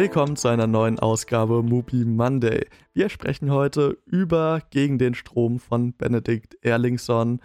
[0.00, 2.68] Willkommen zu einer neuen Ausgabe Mupi Monday.
[2.94, 7.40] Wir sprechen heute über Gegen den Strom von Benedikt Erlingsson.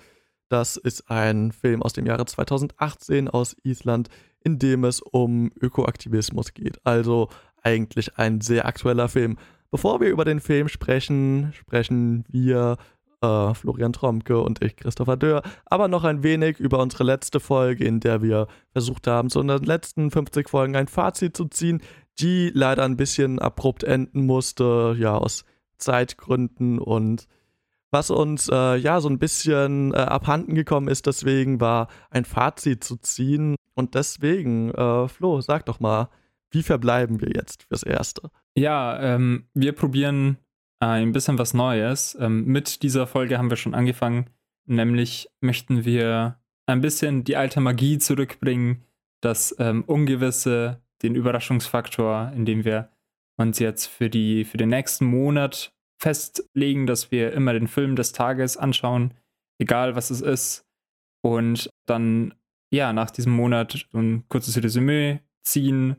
[0.50, 4.09] Das ist ein Film aus dem Jahre 2018 aus Island,
[4.44, 6.80] in dem es um Ökoaktivismus geht.
[6.86, 7.30] Also
[7.63, 9.40] eigentlich ein sehr aktueller Film.
[9.72, 12.77] Bevor wir über den Film sprechen, sprechen wir
[13.23, 17.85] äh, Florian Tromke und ich, Christopher Dörr, aber noch ein wenig über unsere letzte Folge,
[17.85, 21.81] in der wir versucht haben, zu unseren letzten 50 Folgen ein Fazit zu ziehen,
[22.20, 25.45] die leider ein bisschen abrupt enden musste, ja, aus
[25.77, 27.27] Zeitgründen und
[27.94, 32.84] was uns äh, ja so ein bisschen äh, abhanden gekommen ist, deswegen war ein Fazit
[32.84, 33.55] zu ziehen.
[33.76, 36.09] Und deswegen, äh, Flo, sag doch mal,
[36.49, 38.31] wie verbleiben wir jetzt fürs Erste?
[38.55, 40.38] Ja, ähm, wir probieren
[40.80, 42.17] ein bisschen was Neues.
[42.20, 44.30] Ähm, mit dieser Folge haben wir schon angefangen.
[44.66, 48.84] Nämlich möchten wir ein bisschen die alte Magie zurückbringen,
[49.22, 52.90] das ähm, Ungewisse, den Überraschungsfaktor, indem wir
[53.38, 58.12] uns jetzt für, die, für den nächsten Monat festlegen, dass wir immer den Film des
[58.12, 59.14] Tages anschauen,
[59.59, 60.66] egal was es ist.
[61.24, 62.34] Und dann,
[62.72, 65.96] ja, nach diesem Monat ein kurzes Resümee ziehen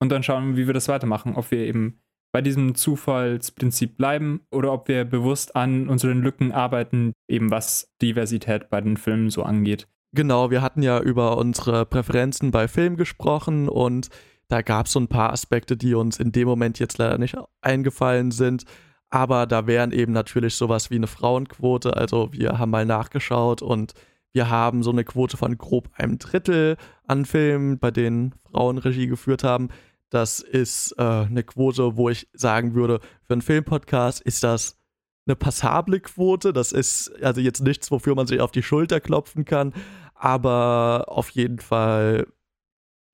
[0.00, 1.34] und dann schauen, wie wir das weitermachen.
[1.34, 2.00] Ob wir eben
[2.32, 8.68] bei diesem Zufallsprinzip bleiben oder ob wir bewusst an unseren Lücken arbeiten, eben was Diversität
[8.68, 9.88] bei den Filmen so angeht.
[10.14, 14.08] Genau, wir hatten ja über unsere Präferenzen bei Filmen gesprochen und
[14.48, 17.36] da gab es so ein paar Aspekte, die uns in dem Moment jetzt leider nicht
[17.60, 18.64] eingefallen sind.
[19.10, 21.96] Aber da wären eben natürlich sowas wie eine Frauenquote.
[21.96, 23.94] Also wir haben mal nachgeschaut und
[24.32, 26.76] wir haben so eine Quote von grob einem Drittel
[27.06, 29.68] an Filmen, bei denen Frauen Regie geführt haben.
[30.10, 34.78] Das ist äh, eine Quote, wo ich sagen würde, für einen Filmpodcast ist das
[35.26, 36.52] eine passable Quote.
[36.52, 39.74] Das ist also jetzt nichts, wofür man sich auf die Schulter klopfen kann,
[40.14, 42.26] aber auf jeden Fall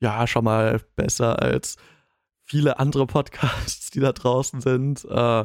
[0.01, 1.77] ja schon mal besser als
[2.45, 5.05] viele andere Podcasts, die da draußen sind.
[5.05, 5.45] Äh,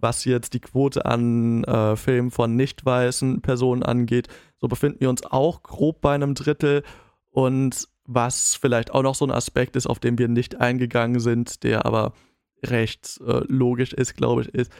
[0.00, 5.10] was jetzt die Quote an äh, Filmen von nicht weißen Personen angeht, so befinden wir
[5.10, 6.84] uns auch grob bei einem Drittel.
[7.30, 11.62] Und was vielleicht auch noch so ein Aspekt ist, auf den wir nicht eingegangen sind,
[11.62, 12.12] der aber
[12.64, 14.72] recht äh, logisch ist, glaube ich, ist,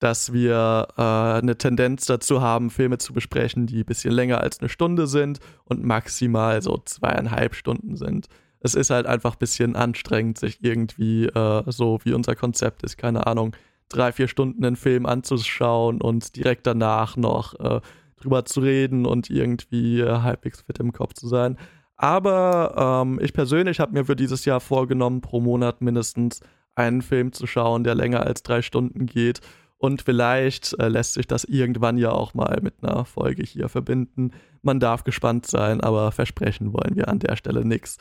[0.00, 4.60] dass wir äh, eine Tendenz dazu haben, Filme zu besprechen, die ein bisschen länger als
[4.60, 8.26] eine Stunde sind und maximal so zweieinhalb Stunden sind.
[8.64, 12.96] Es ist halt einfach ein bisschen anstrengend, sich irgendwie äh, so wie unser Konzept ist,
[12.96, 13.54] keine Ahnung,
[13.90, 17.82] drei, vier Stunden einen Film anzuschauen und direkt danach noch äh,
[18.16, 21.58] drüber zu reden und irgendwie äh, halbwegs fit im Kopf zu sein.
[21.96, 26.40] Aber ähm, ich persönlich habe mir für dieses Jahr vorgenommen, pro Monat mindestens
[26.74, 29.42] einen Film zu schauen, der länger als drei Stunden geht.
[29.76, 34.30] Und vielleicht äh, lässt sich das irgendwann ja auch mal mit einer Folge hier verbinden.
[34.62, 37.98] Man darf gespannt sein, aber versprechen wollen wir an der Stelle nichts.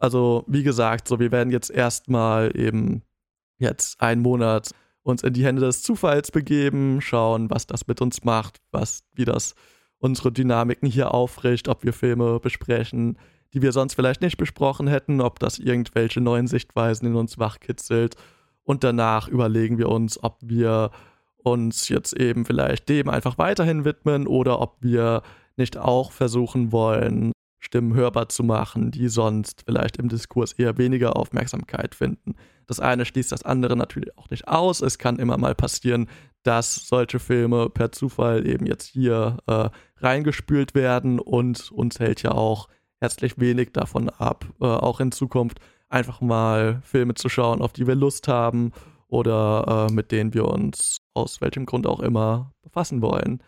[0.00, 3.02] Also, wie gesagt, so wir werden jetzt erstmal eben
[3.58, 4.70] jetzt einen Monat
[5.02, 9.26] uns in die Hände des Zufalls begeben, schauen, was das mit uns macht, was, wie
[9.26, 9.54] das
[9.98, 13.18] unsere Dynamiken hier aufricht, ob wir Filme besprechen,
[13.52, 18.16] die wir sonst vielleicht nicht besprochen hätten, ob das irgendwelche neuen Sichtweisen in uns wachkitzelt.
[18.62, 20.90] Und danach überlegen wir uns, ob wir
[21.36, 25.22] uns jetzt eben vielleicht dem einfach weiterhin widmen oder ob wir
[25.56, 31.16] nicht auch versuchen wollen, Stimmen hörbar zu machen, die sonst vielleicht im Diskurs eher weniger
[31.16, 32.34] Aufmerksamkeit finden.
[32.66, 34.80] Das eine schließt das andere natürlich auch nicht aus.
[34.80, 36.08] Es kann immer mal passieren,
[36.42, 42.32] dass solche Filme per Zufall eben jetzt hier äh, reingespült werden und uns hält ja
[42.32, 42.68] auch
[42.98, 45.60] herzlich wenig davon ab, äh, auch in Zukunft
[45.90, 48.72] einfach mal Filme zu schauen, auf die wir Lust haben
[49.08, 53.42] oder äh, mit denen wir uns aus welchem Grund auch immer befassen wollen.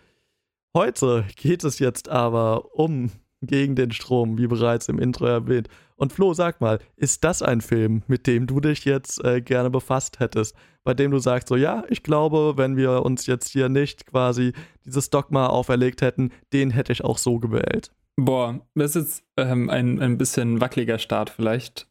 [0.74, 3.10] Heute geht es jetzt aber um
[3.42, 5.68] gegen den Strom, wie bereits im Intro erwähnt.
[5.96, 9.70] Und Flo, sag mal, ist das ein Film, mit dem du dich jetzt äh, gerne
[9.70, 10.56] befasst hättest?
[10.84, 14.52] Bei dem du sagst, so ja, ich glaube, wenn wir uns jetzt hier nicht quasi
[14.84, 17.92] dieses Dogma auferlegt hätten, den hätte ich auch so gewählt.
[18.16, 21.88] Boah, das ist jetzt ähm, ein, ein bisschen wackeliger Start vielleicht,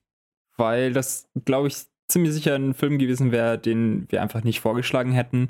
[0.58, 5.14] weil das, glaube ich, ziemlich sicher ein Film gewesen wäre, den wir einfach nicht vorgeschlagen
[5.14, 5.50] hätten.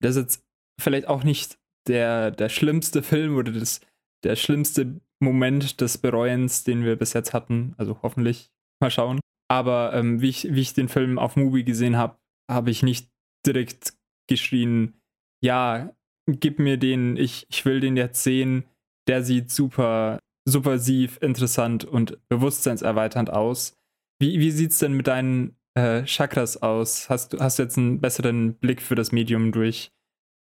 [0.00, 0.44] Das ist jetzt
[0.78, 1.58] vielleicht auch nicht
[1.88, 3.80] der, der schlimmste Film oder das,
[4.22, 7.74] der schlimmste Moment des Bereuens, den wir bis jetzt hatten.
[7.76, 8.50] Also hoffentlich
[8.80, 9.20] mal schauen.
[9.50, 12.16] Aber ähm, wie, ich, wie ich den Film auf Movie gesehen habe,
[12.50, 13.10] habe ich nicht
[13.46, 13.94] direkt
[14.28, 14.94] geschrien,
[15.42, 15.94] ja,
[16.26, 18.64] gib mir den, ich, ich will den jetzt sehen.
[19.06, 23.76] Der sieht super subversiv, interessant und bewusstseinserweiternd aus.
[24.20, 27.08] Wie, wie sieht es denn mit deinen äh, Chakras aus?
[27.08, 29.90] Hast du hast jetzt einen besseren Blick für das Medium durch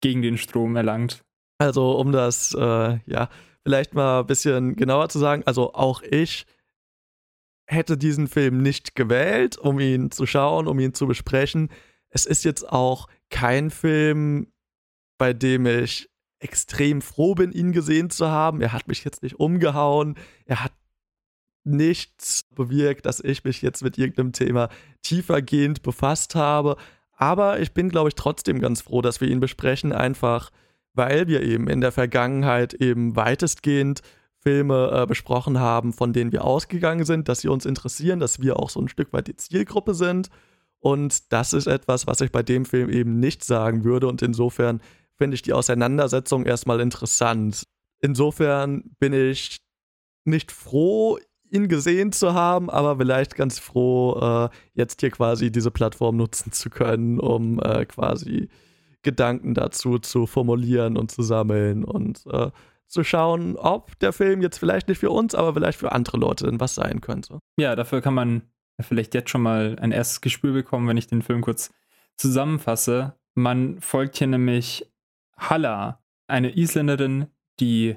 [0.00, 1.24] gegen den Strom erlangt?
[1.58, 3.28] Also um das, äh, ja,
[3.68, 6.46] vielleicht mal ein bisschen genauer zu sagen, also auch ich
[7.66, 11.68] hätte diesen Film nicht gewählt, um ihn zu schauen, um ihn zu besprechen.
[12.08, 14.50] Es ist jetzt auch kein Film,
[15.18, 18.62] bei dem ich extrem froh bin, ihn gesehen zu haben.
[18.62, 20.16] Er hat mich jetzt nicht umgehauen.
[20.46, 20.72] Er hat
[21.62, 24.70] nichts bewirkt, dass ich mich jetzt mit irgendeinem Thema
[25.02, 26.78] tiefergehend befasst habe.
[27.12, 30.52] Aber ich bin, glaube ich, trotzdem ganz froh, dass wir ihn besprechen, einfach
[30.98, 34.02] weil wir eben in der Vergangenheit eben weitestgehend
[34.40, 38.58] Filme äh, besprochen haben, von denen wir ausgegangen sind, dass sie uns interessieren, dass wir
[38.58, 40.28] auch so ein Stück weit die Zielgruppe sind.
[40.80, 44.08] Und das ist etwas, was ich bei dem Film eben nicht sagen würde.
[44.08, 44.80] Und insofern
[45.14, 47.64] finde ich die Auseinandersetzung erstmal interessant.
[48.00, 49.58] Insofern bin ich
[50.24, 51.18] nicht froh,
[51.50, 56.52] ihn gesehen zu haben, aber vielleicht ganz froh, äh, jetzt hier quasi diese Plattform nutzen
[56.52, 58.48] zu können, um äh, quasi
[59.02, 62.50] Gedanken dazu zu formulieren und zu sammeln und äh,
[62.86, 66.46] zu schauen, ob der Film jetzt vielleicht nicht für uns, aber vielleicht für andere Leute
[66.46, 67.38] denn was sein könnte.
[67.58, 68.42] Ja, dafür kann man
[68.80, 71.70] vielleicht jetzt schon mal ein erstes Gespür bekommen, wenn ich den Film kurz
[72.16, 73.14] zusammenfasse.
[73.34, 74.90] Man folgt hier nämlich
[75.36, 77.26] Halla, eine Isländerin,
[77.60, 77.96] die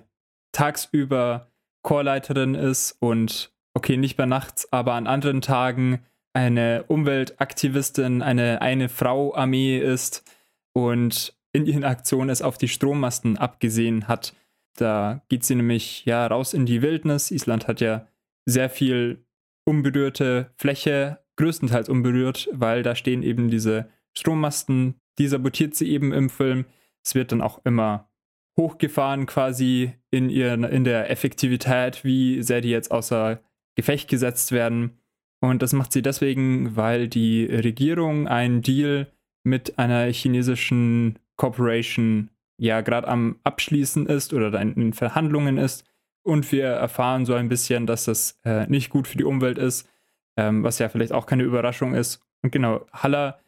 [0.52, 1.52] tagsüber
[1.84, 8.90] Chorleiterin ist und, okay, nicht mehr nachts, aber an anderen Tagen eine Umweltaktivistin, eine eine
[8.90, 10.24] Frau Armee ist
[10.74, 14.34] und in ihren Aktionen es auf die Strommasten abgesehen hat.
[14.78, 17.32] Da geht sie nämlich ja raus in die Wildnis.
[17.32, 18.08] Island hat ja
[18.46, 19.26] sehr viel
[19.66, 24.96] unberührte Fläche, größtenteils unberührt, weil da stehen eben diese Strommasten.
[25.20, 26.66] Die sabotiert sie eben im Film.
[27.04, 28.10] Es wird dann auch immer
[28.58, 33.42] hochgefahren quasi in, ihren, in der Effektivität, wie sehr die jetzt außer
[33.76, 35.00] Gefecht gesetzt werden.
[35.42, 39.12] Und das macht sie deswegen, weil die Regierung einen Deal
[39.44, 45.86] mit einer chinesischen Corporation ja gerade am Abschließen ist oder in Verhandlungen ist.
[46.24, 49.90] Und wir erfahren so ein bisschen, dass das äh, nicht gut für die Umwelt ist,
[50.38, 52.22] ähm, was ja vielleicht auch keine Überraschung ist.
[52.44, 53.40] Und genau, Haller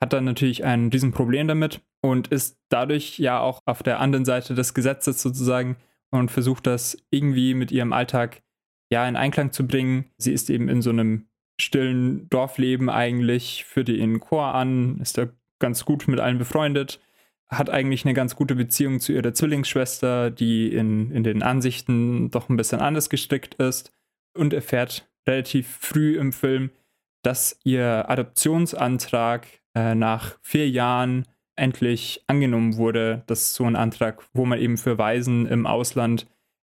[0.00, 4.54] hat dann natürlich ein Riesenproblem damit und ist dadurch ja auch auf der anderen Seite
[4.54, 5.76] des Gesetzes sozusagen
[6.10, 8.42] und versucht das irgendwie mit ihrem Alltag
[8.90, 10.06] ja in Einklang zu bringen.
[10.16, 11.26] Sie ist eben in so einem
[11.60, 15.28] stillen Dorfleben eigentlich, führt ihren Chor an, ist da
[15.62, 17.00] ganz gut mit allen befreundet
[17.52, 22.48] hat eigentlich eine ganz gute Beziehung zu ihrer Zwillingsschwester, die in, in den Ansichten doch
[22.48, 23.92] ein bisschen anders gestrickt ist
[24.34, 26.70] und erfährt relativ früh im Film,
[27.22, 33.22] dass ihr Adoptionsantrag äh, nach vier Jahren endlich angenommen wurde.
[33.26, 36.26] Das ist so ein Antrag, wo man eben für Waisen im Ausland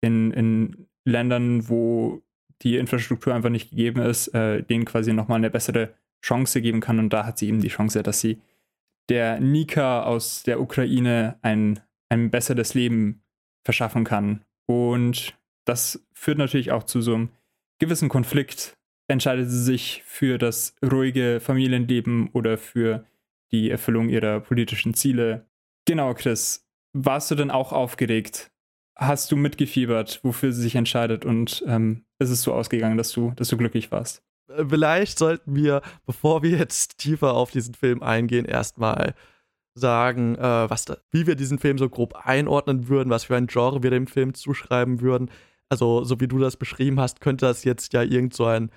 [0.01, 2.21] in, in Ländern, wo
[2.61, 6.99] die Infrastruktur einfach nicht gegeben ist, äh, denen quasi nochmal eine bessere Chance geben kann.
[6.99, 8.41] Und da hat sie eben die Chance, dass sie
[9.09, 11.79] der Nika aus der Ukraine ein,
[12.09, 13.23] ein besseres Leben
[13.65, 14.43] verschaffen kann.
[14.67, 17.29] Und das führt natürlich auch zu so einem
[17.79, 18.77] gewissen Konflikt.
[19.07, 23.05] Entscheidet sie sich für das ruhige Familienleben oder für
[23.51, 25.45] die Erfüllung ihrer politischen Ziele?
[25.85, 26.65] Genau, Chris.
[26.93, 28.51] Warst du denn auch aufgeregt?
[28.97, 31.25] Hast du mitgefiebert, wofür sie sich entscheidet?
[31.25, 34.23] Und ähm, ist es so ausgegangen, dass du, dass du glücklich warst?
[34.47, 39.15] Äh, vielleicht sollten wir, bevor wir jetzt tiefer auf diesen Film eingehen, erstmal
[39.75, 43.47] sagen, äh, was da, wie wir diesen Film so grob einordnen würden, was für ein
[43.47, 45.29] Genre wir dem Film zuschreiben würden.
[45.69, 48.71] Also, so wie du das beschrieben hast, könnte das jetzt ja irgend so ein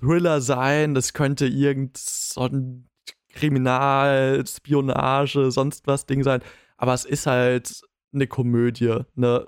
[0.00, 2.88] Thriller sein, das könnte irgend so ein
[3.30, 6.42] Kriminal, Spionage, sonst was Ding sein.
[6.76, 7.82] Aber es ist halt
[8.12, 8.98] eine Komödie.
[9.14, 9.46] Ne?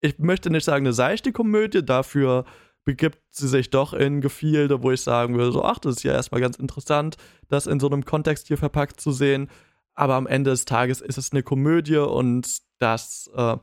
[0.00, 2.44] Ich möchte nicht sagen eine seichte Komödie, dafür
[2.84, 6.12] begibt sie sich doch in Gefilde, wo ich sagen würde, so, ach, das ist ja
[6.12, 7.16] erstmal ganz interessant,
[7.48, 9.48] das in so einem Kontext hier verpackt zu sehen.
[9.94, 13.56] Aber am Ende des Tages ist es eine Komödie und das äh,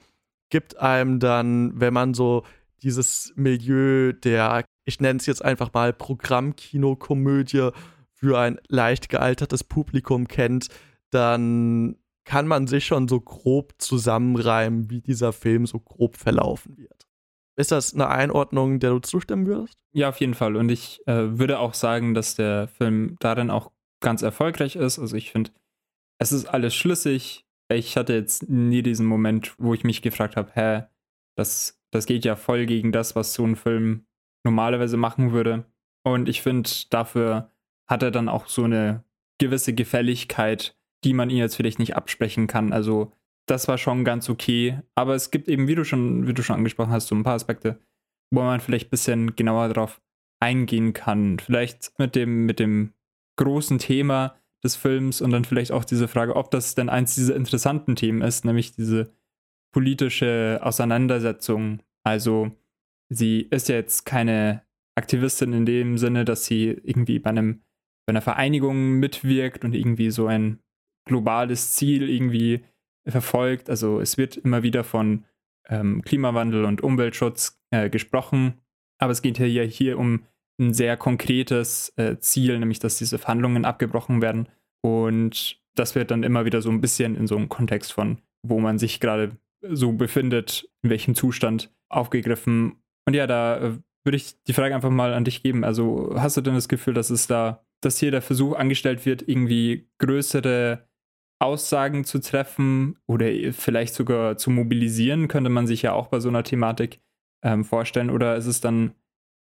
[0.50, 2.44] gibt einem dann, wenn man so
[2.84, 7.72] dieses Milieu der, ich nenne es jetzt einfach mal Programmkino-Komödie
[8.14, 10.68] für ein leicht gealtertes Publikum kennt,
[11.10, 17.07] dann kann man sich schon so grob zusammenreimen, wie dieser Film so grob verlaufen wird.
[17.60, 19.78] Ist das eine Einordnung, der du zustimmen würdest?
[19.94, 20.56] Ja, auf jeden Fall.
[20.56, 25.00] Und ich äh, würde auch sagen, dass der Film darin auch ganz erfolgreich ist.
[25.00, 25.52] Also ich finde,
[26.20, 27.46] es ist alles schlüssig.
[27.70, 30.84] Ich hatte jetzt nie diesen Moment, wo ich mich gefragt habe, hä,
[31.36, 34.06] das, das geht ja voll gegen das, was so ein Film
[34.44, 35.66] normalerweise machen würde.
[36.04, 37.52] Und ich finde, dafür
[37.90, 39.04] hat er dann auch so eine
[39.40, 42.72] gewisse Gefälligkeit, die man ihm jetzt vielleicht nicht absprechen kann.
[42.72, 43.12] Also
[43.48, 44.80] das war schon ganz okay.
[44.96, 47.36] Aber es gibt eben, wie du schon, wie du schon angesprochen hast, so ein paar
[47.36, 47.80] Aspekte,
[48.32, 50.02] wo man vielleicht ein bisschen genauer drauf
[50.40, 51.40] eingehen kann.
[51.40, 52.94] Vielleicht mit dem, mit dem
[53.38, 57.36] großen Thema des Films und dann vielleicht auch diese Frage, ob das denn eins dieser
[57.36, 59.14] interessanten Themen ist, nämlich diese
[59.74, 61.82] politische Auseinandersetzung.
[62.04, 62.52] Also
[63.10, 64.64] sie ist ja jetzt keine
[64.96, 67.62] Aktivistin in dem Sinne, dass sie irgendwie bei einem
[68.08, 70.60] bei einer Vereinigung mitwirkt und irgendwie so ein
[71.06, 72.64] globales Ziel irgendwie
[73.08, 73.70] verfolgt.
[73.70, 75.26] Also es wird immer wieder von
[75.70, 78.56] ähm, Klimawandel und Umweltschutz äh, gesprochen,
[79.00, 80.24] aber es geht ja hier um
[80.60, 84.50] ein sehr konkretes äh, Ziel, nämlich dass diese Verhandlungen abgebrochen werden.
[84.82, 88.60] Und das wird dann immer wieder so ein bisschen in so einem Kontext von, wo
[88.60, 92.78] man sich gerade so befindet, in welchem Zustand aufgegriffen.
[93.06, 93.72] Und ja, da äh,
[94.04, 95.64] würde ich die Frage einfach mal an dich geben.
[95.64, 99.28] Also hast du denn das Gefühl, dass es da, dass hier der Versuch angestellt wird,
[99.28, 100.87] irgendwie größere
[101.40, 106.30] Aussagen zu treffen oder vielleicht sogar zu mobilisieren, könnte man sich ja auch bei so
[106.30, 107.00] einer Thematik
[107.44, 108.10] ähm, vorstellen.
[108.10, 108.94] Oder ist es dann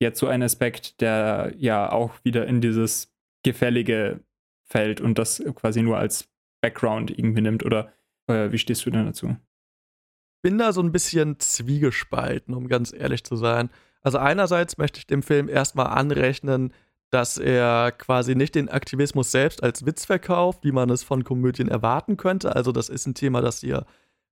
[0.01, 4.21] jetzt so ein Aspekt, der ja auch wieder in dieses Gefällige
[4.65, 6.29] fällt und das quasi nur als
[6.61, 7.65] Background irgendwie nimmt?
[7.65, 7.93] Oder
[8.27, 9.37] äh, wie stehst du denn dazu?
[10.43, 13.71] Bin da so ein bisschen zwiegespalten, um ganz ehrlich zu sein.
[14.03, 16.73] Also einerseits möchte ich dem Film erstmal anrechnen,
[17.11, 21.69] dass er quasi nicht den Aktivismus selbst als Witz verkauft, wie man es von Komödien
[21.69, 22.55] erwarten könnte.
[22.55, 23.87] Also das ist ein Thema, das hier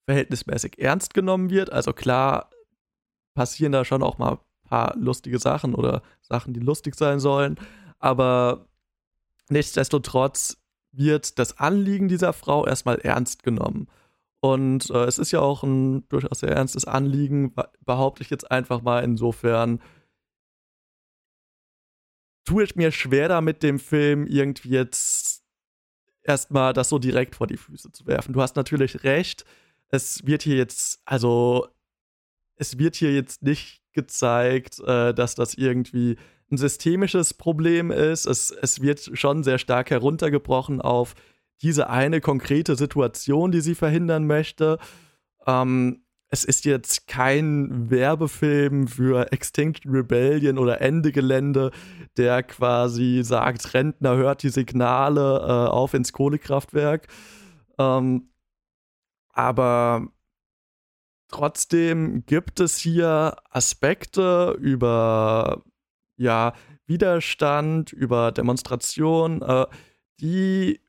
[0.05, 1.73] verhältnismäßig ernst genommen wird.
[1.73, 2.51] Also klar
[3.35, 7.57] passieren da schon auch mal ein paar lustige Sachen oder Sachen, die lustig sein sollen.
[7.99, 8.67] Aber
[9.49, 10.59] nichtsdestotrotz
[10.93, 13.89] wird das Anliegen dieser Frau erstmal ernst genommen.
[14.41, 17.55] Und äh, es ist ja auch ein durchaus sehr ernstes Anliegen,
[17.85, 19.03] behaupte ich jetzt einfach mal.
[19.03, 19.81] Insofern
[22.47, 25.43] tue ich mir schwer damit, dem Film irgendwie jetzt
[26.23, 28.33] erstmal das so direkt vor die Füße zu werfen.
[28.33, 29.45] Du hast natürlich recht.
[29.89, 31.69] Es wird hier jetzt, also,
[32.57, 36.17] es wird hier jetzt nicht gezeigt, äh, dass das irgendwie
[36.51, 38.27] ein systemisches Problem ist.
[38.27, 41.15] Es, es wird schon sehr stark heruntergebrochen auf
[41.63, 44.79] diese eine konkrete Situation, die sie verhindern möchte.
[45.47, 46.06] Ähm,
[46.37, 51.71] es ist jetzt kein Werbefilm für Extinction Rebellion oder Ende Gelände,
[52.19, 57.09] der quasi sagt, Rentner hört die Signale äh, auf ins Kohlekraftwerk.
[57.79, 58.29] Ähm,
[59.31, 60.09] aber
[61.29, 65.65] trotzdem gibt es hier Aspekte über
[66.19, 66.53] ja,
[66.87, 69.67] Widerstand, über Demonstration, äh,
[70.21, 70.81] die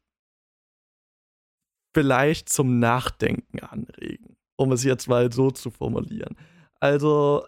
[1.94, 6.36] vielleicht zum Nachdenken anregen um es jetzt mal so zu formulieren.
[6.80, 7.46] Also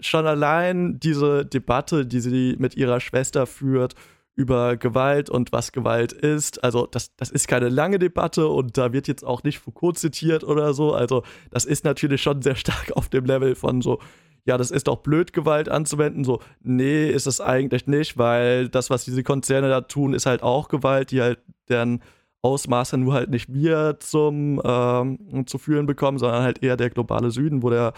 [0.00, 3.94] schon allein diese Debatte, die sie mit ihrer Schwester führt
[4.34, 8.92] über Gewalt und was Gewalt ist, also das, das ist keine lange Debatte und da
[8.92, 12.92] wird jetzt auch nicht Foucault zitiert oder so, also das ist natürlich schon sehr stark
[12.96, 14.00] auf dem Level von so,
[14.44, 16.24] ja, das ist doch blöd, Gewalt anzuwenden.
[16.24, 20.42] So, nee, ist es eigentlich nicht, weil das, was diese Konzerne da tun, ist halt
[20.42, 22.02] auch Gewalt, die halt deren
[22.42, 27.30] Ausmaße nur halt nicht wir zum ähm, zu fühlen bekommen, sondern halt eher der globale
[27.30, 27.92] Süden, wo der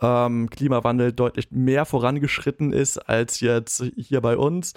[0.00, 4.74] ähm, Klimawandel deutlich mehr vorangeschritten ist als jetzt hier bei uns.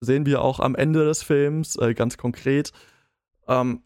[0.00, 2.72] Sehen wir auch am Ende des Films äh, ganz konkret.
[3.48, 3.82] Ähm,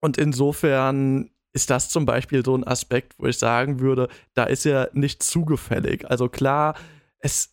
[0.00, 4.66] und insofern ist das zum Beispiel so ein Aspekt, wo ich sagen würde, da ist
[4.66, 6.08] er nicht zugefällig.
[6.10, 6.76] Also klar,
[7.18, 7.52] es,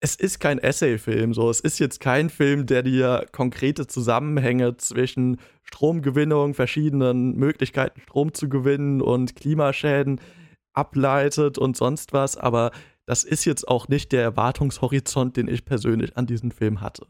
[0.00, 1.50] es ist kein Essay-Film, so.
[1.50, 8.48] Es ist jetzt kein Film, der dir konkrete Zusammenhänge zwischen Stromgewinnung, verschiedenen Möglichkeiten, Strom zu
[8.48, 10.20] gewinnen und Klimaschäden
[10.72, 12.38] ableitet und sonst was.
[12.38, 12.70] Aber
[13.06, 17.06] das ist jetzt auch nicht der Erwartungshorizont, den ich persönlich an diesen Film hatte.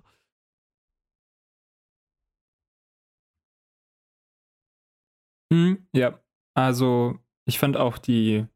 [5.53, 6.21] Hm, ja,
[6.55, 8.47] also ich fand auch die,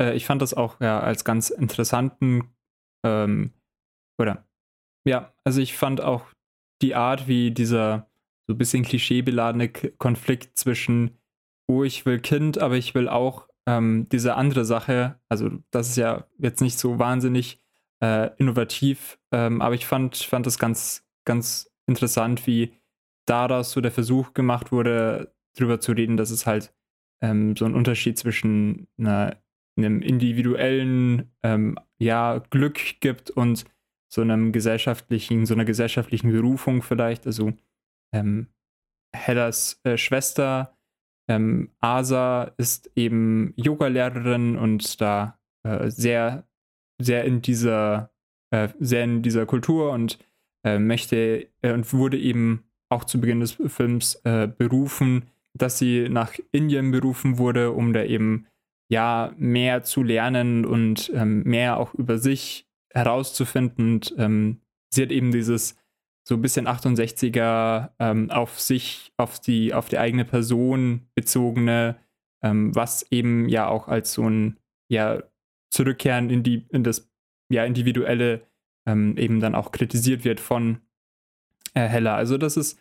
[0.00, 2.54] äh, ich fand das auch ja als ganz interessanten
[3.04, 3.52] ähm,
[4.18, 4.46] oder?
[5.04, 6.26] Ja, also ich fand auch
[6.82, 8.10] die Art, wie dieser
[8.46, 11.18] so ein bisschen klischeebeladene Konflikt zwischen,
[11.68, 15.96] oh, ich will Kind, aber ich will auch ähm, diese andere Sache, also das ist
[15.96, 17.62] ja jetzt nicht so wahnsinnig
[18.02, 22.72] äh, innovativ, ähm, aber ich fand, fand das ganz, ganz interessant, wie
[23.26, 26.74] daraus so der Versuch gemacht wurde, darüber zu reden, dass es halt
[27.22, 29.36] ähm, so einen Unterschied zwischen einer,
[29.76, 33.64] einem individuellen ähm, ja, Glück gibt und
[34.12, 37.26] so einem gesellschaftlichen, so einer gesellschaftlichen Berufung vielleicht.
[37.26, 37.52] Also
[38.12, 38.48] ähm,
[39.14, 40.76] Hellas äh, Schwester
[41.28, 46.44] ähm, Asa ist eben Yoga-Lehrerin und da äh, sehr,
[47.00, 48.10] sehr in dieser,
[48.50, 50.18] äh, sehr in dieser Kultur und
[50.64, 56.08] äh, möchte äh, und wurde eben auch zu Beginn des Films äh, berufen, dass sie
[56.08, 58.46] nach Indien berufen wurde, um da eben
[58.90, 63.94] ja mehr zu lernen und ähm, mehr auch über sich herauszufinden.
[63.94, 64.60] Und ähm,
[64.92, 65.76] sie hat eben dieses
[66.28, 71.96] so ein bisschen 68er ähm, auf sich, auf die, auf die eigene Person bezogene,
[72.42, 75.22] ähm, was eben ja auch als so ein ja,
[75.70, 77.08] Zurückkehren in die, in das
[77.48, 78.42] ja, individuelle
[78.86, 80.80] ähm, eben dann auch kritisiert wird von
[81.74, 82.14] äh, Heller.
[82.14, 82.76] Also das ist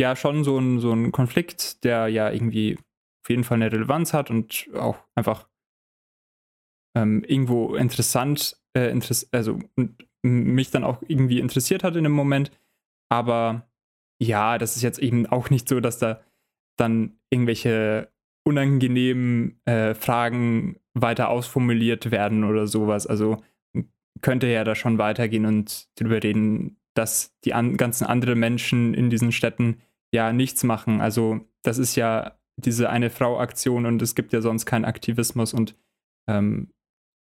[0.00, 2.76] ja schon so ein, so ein Konflikt, der ja irgendwie
[3.22, 5.48] auf jeden Fall eine Relevanz hat und auch einfach
[6.96, 9.58] ähm, irgendwo interessant, äh, interess also
[10.22, 12.50] mich dann auch irgendwie interessiert hat in dem Moment.
[13.10, 13.68] Aber
[14.20, 16.20] ja, das ist jetzt eben auch nicht so, dass da
[16.76, 18.12] dann irgendwelche
[18.44, 23.06] unangenehmen äh, Fragen weiter ausformuliert werden oder sowas.
[23.06, 23.42] Also
[24.22, 29.10] könnte ja da schon weitergehen und darüber reden, dass die an ganzen anderen Menschen in
[29.10, 29.80] diesen Städten
[30.12, 31.00] ja nichts machen.
[31.00, 35.76] Also das ist ja diese eine Frau-Aktion und es gibt ja sonst keinen Aktivismus und
[36.28, 36.72] ähm,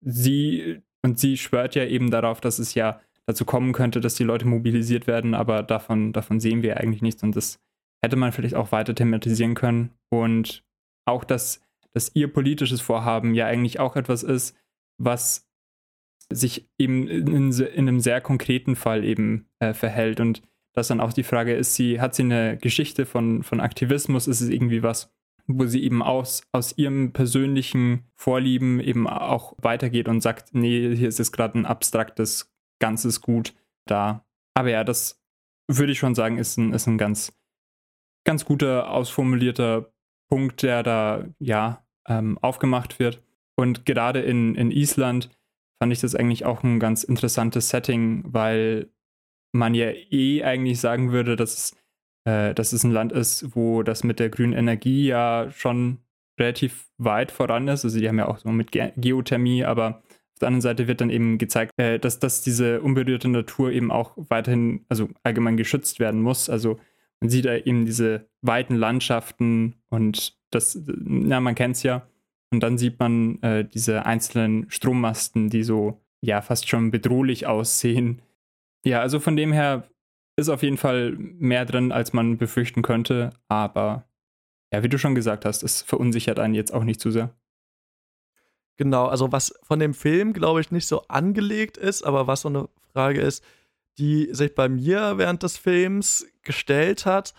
[0.01, 4.23] sie und sie schwört ja eben darauf, dass es ja dazu kommen könnte, dass die
[4.23, 7.59] Leute mobilisiert werden, aber davon, davon sehen wir eigentlich nichts und das
[8.03, 10.63] hätte man vielleicht auch weiter thematisieren können und
[11.05, 11.61] auch, dass,
[11.93, 14.57] dass ihr politisches Vorhaben ja eigentlich auch etwas ist,
[14.97, 15.47] was
[16.31, 20.41] sich eben in, in einem sehr konkreten Fall eben äh, verhält und
[20.79, 24.39] dass dann auch die Frage ist, sie hat sie eine Geschichte von, von Aktivismus, ist
[24.39, 25.13] es irgendwie was,
[25.45, 31.09] wo sie eben aus, aus ihrem persönlichen Vorlieben eben auch weitergeht und sagt, nee, hier
[31.09, 33.53] ist jetzt gerade ein abstraktes ganzes Gut
[33.87, 34.25] da.
[34.53, 35.21] Aber ja, das
[35.67, 37.37] würde ich schon sagen, ist ein, ist ein ganz,
[38.25, 39.91] ganz guter, ausformulierter
[40.29, 43.21] Punkt, der da ja ähm, aufgemacht wird.
[43.57, 45.29] Und gerade in, in Island
[45.81, 48.89] fand ich das eigentlich auch ein ganz interessantes Setting, weil
[49.51, 51.77] man ja eh eigentlich sagen würde, dass es,
[52.25, 55.99] äh, dass es ein Land ist, wo das mit der grünen Energie ja schon
[56.39, 57.83] relativ weit voran ist.
[57.83, 60.01] Also die haben ja auch so mit Ge Geothermie, aber
[60.39, 63.91] auf der anderen Seite wird dann eben gezeigt, äh, dass, dass diese unberührte Natur eben
[63.91, 66.49] auch weiterhin, also allgemein geschützt werden muss.
[66.49, 66.79] Also
[67.19, 72.07] man sieht da eben diese weiten Landschaften und das, ja, man kennt es ja.
[72.51, 78.21] Und dann sieht man äh, diese einzelnen Strommasten, die so, ja, fast schon bedrohlich aussehen.
[78.85, 79.89] Ja, also von dem her
[80.35, 83.31] ist auf jeden Fall mehr drin, als man befürchten könnte.
[83.47, 84.05] Aber
[84.71, 87.35] ja, wie du schon gesagt hast, es verunsichert einen jetzt auch nicht zu sehr.
[88.77, 92.49] Genau, also was von dem Film, glaube ich, nicht so angelegt ist, aber was so
[92.49, 93.43] eine Frage ist,
[93.97, 97.33] die sich bei mir während des Films gestellt hat,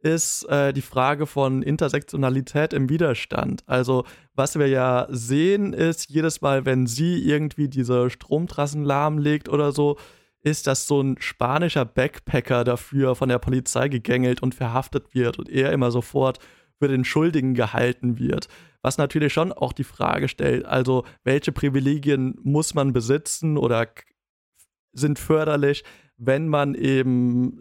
[0.00, 3.64] ist äh, die Frage von Intersektionalität im Widerstand.
[3.66, 9.72] Also was wir ja sehen ist, jedes Mal, wenn sie irgendwie diese Stromtrassen lahmlegt oder
[9.72, 9.98] so,
[10.42, 15.48] ist, dass so ein spanischer Backpacker dafür von der Polizei gegängelt und verhaftet wird und
[15.48, 16.38] er immer sofort
[16.78, 18.48] für den Schuldigen gehalten wird.
[18.82, 23.88] Was natürlich schon auch die Frage stellt, also welche Privilegien muss man besitzen oder
[24.92, 25.84] sind förderlich,
[26.16, 27.60] wenn man eben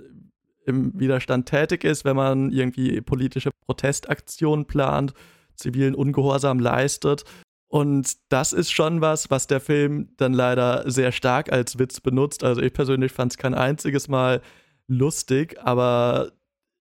[0.65, 5.13] im Widerstand tätig ist, wenn man irgendwie politische Protestaktionen plant,
[5.55, 7.23] zivilen Ungehorsam leistet
[7.69, 12.43] und das ist schon was, was der Film dann leider sehr stark als Witz benutzt.
[12.43, 14.41] Also ich persönlich fand es kein einziges Mal
[14.87, 16.31] lustig, aber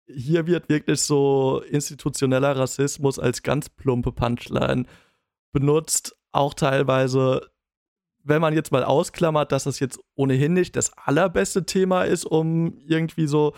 [0.07, 4.85] hier wird wirklich so institutioneller Rassismus als ganz plumpe Punchline
[5.53, 6.17] benutzt.
[6.33, 7.49] Auch teilweise,
[8.25, 12.77] wenn man jetzt mal ausklammert, dass das jetzt ohnehin nicht das allerbeste Thema ist, um
[12.79, 13.55] irgendwie so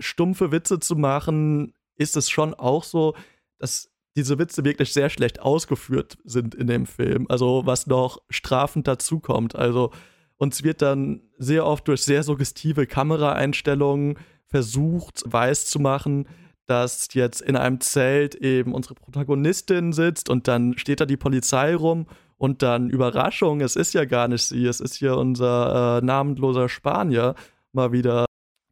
[0.00, 3.14] stumpfe Witze zu machen, ist es schon auch so,
[3.58, 7.26] dass diese Witze wirklich sehr schlecht ausgeführt sind in dem Film.
[7.28, 9.54] Also was noch strafend dazukommt.
[9.54, 9.92] Also
[10.38, 16.28] uns wird dann sehr oft durch sehr suggestive Kameraeinstellungen versucht, weiß zu machen,
[16.66, 21.74] dass jetzt in einem Zelt eben unsere Protagonistin sitzt und dann steht da die Polizei
[21.74, 22.06] rum
[22.38, 26.68] und dann Überraschung, es ist ja gar nicht sie, es ist ja unser äh, namenloser
[26.68, 27.34] Spanier
[27.72, 28.26] mal wieder.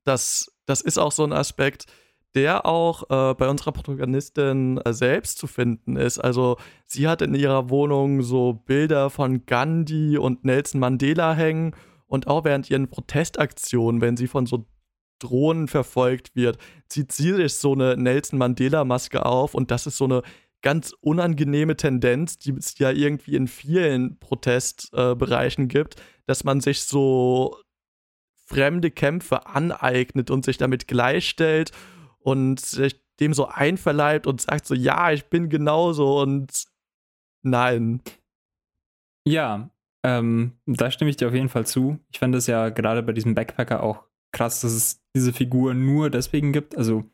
[0.05, 1.87] Das, das ist auch so ein Aspekt,
[2.35, 6.19] der auch äh, bei unserer Protagonistin äh, selbst zu finden ist.
[6.19, 11.75] Also sie hat in ihrer Wohnung so Bilder von Gandhi und Nelson Mandela hängen
[12.07, 14.67] und auch während ihren Protestaktionen, wenn sie von so
[15.21, 20.05] Drohnen verfolgt wird, zieht sie sich so eine Nelson Mandela-Maske auf und das ist so
[20.05, 20.23] eine
[20.61, 26.83] ganz unangenehme Tendenz, die es ja irgendwie in vielen Protestbereichen äh, gibt, dass man sich
[26.83, 27.59] so
[28.47, 31.71] fremde Kämpfe aneignet und sich damit gleichstellt
[32.25, 36.65] und sich dem so einverleibt und sagt so, ja, ich bin genauso und
[37.43, 38.01] nein.
[39.27, 39.71] Ja,
[40.03, 42.01] ähm, da stimme ich dir auf jeden Fall zu.
[42.11, 46.11] Ich fand es ja gerade bei diesem Backpacker auch krass, dass es diese Figur nur
[46.11, 46.77] deswegen gibt.
[46.77, 47.05] Also,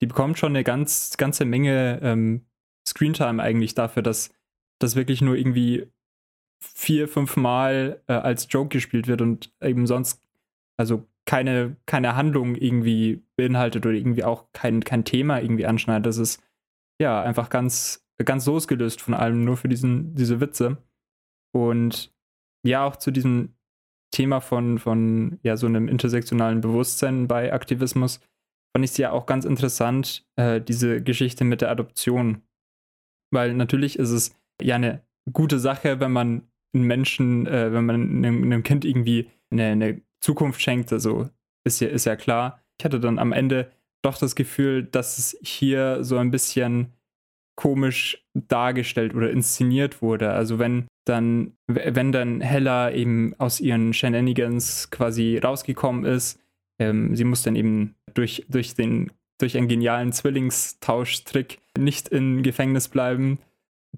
[0.00, 2.44] die bekommt schon eine ganz, ganze Menge ähm,
[2.86, 4.34] Screentime eigentlich dafür, dass
[4.78, 5.90] das wirklich nur irgendwie
[6.60, 10.22] vier, fünf Mal äh, als Joke gespielt wird und eben sonst,
[10.76, 16.06] also keine, keine Handlung irgendwie beinhaltet oder irgendwie auch kein, kein Thema irgendwie anschneidet.
[16.06, 16.42] Das ist
[17.00, 20.78] ja einfach ganz, ganz losgelöst von allem, nur für diesen, diese Witze.
[21.54, 22.14] Und
[22.64, 23.54] ja, auch zu diesem
[24.14, 28.20] Thema von, von ja, so einem intersektionalen Bewusstsein bei Aktivismus
[28.74, 32.42] fand ich es ja auch ganz interessant, äh, diese Geschichte mit der Adoption.
[33.32, 36.42] Weil natürlich ist es ja eine gute Sache, wenn man
[36.74, 40.92] einen Menschen, äh, wenn man einem, einem, Kind irgendwie eine, eine Zukunft schenkt.
[40.92, 41.28] Also
[41.64, 42.60] ist ja, ist ja klar.
[42.78, 43.70] Ich hatte dann am Ende
[44.02, 46.92] doch das Gefühl, dass es hier so ein bisschen
[47.56, 50.30] komisch dargestellt oder inszeniert wurde.
[50.30, 56.38] Also wenn dann, wenn dann Hella eben aus ihren Shenanigans quasi rausgekommen ist,
[56.78, 62.88] ähm, sie muss dann eben durch, durch den durch einen genialen Zwillingstauschtrick nicht in Gefängnis
[62.88, 63.38] bleiben,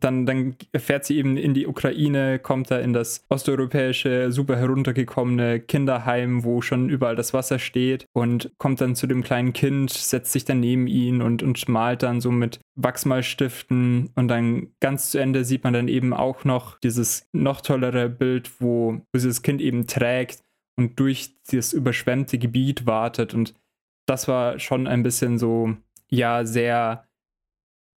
[0.00, 5.60] dann, dann fährt sie eben in die Ukraine, kommt da in das osteuropäische, super heruntergekommene
[5.60, 10.32] Kinderheim, wo schon überall das Wasser steht und kommt dann zu dem kleinen Kind, setzt
[10.32, 15.18] sich dann neben ihn und, und malt dann so mit Wachsmalstiften und dann ganz zu
[15.18, 19.60] Ende sieht man dann eben auch noch dieses noch tollere Bild, wo, wo dieses Kind
[19.60, 20.40] eben trägt
[20.76, 23.54] und durch das überschwemmte Gebiet wartet und
[24.06, 25.76] das war schon ein bisschen so,
[26.08, 27.06] ja, sehr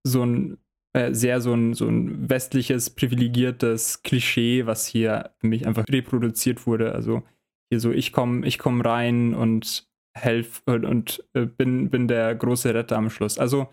[0.03, 0.57] so ein
[0.93, 6.67] äh, sehr so ein, so ein westliches, privilegiertes Klischee, was hier für mich einfach reproduziert
[6.67, 6.93] wurde.
[6.93, 7.23] Also
[7.69, 12.35] hier so, ich komme ich komm rein und helfe und, und äh, bin, bin der
[12.35, 13.37] große Retter am Schluss.
[13.39, 13.69] Also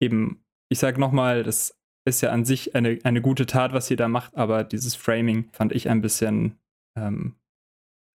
[0.00, 3.96] eben, ich sage nochmal, das ist ja an sich eine, eine gute Tat, was sie
[3.96, 6.58] da macht, aber dieses Framing fand ich ein bisschen,
[6.96, 7.36] ähm,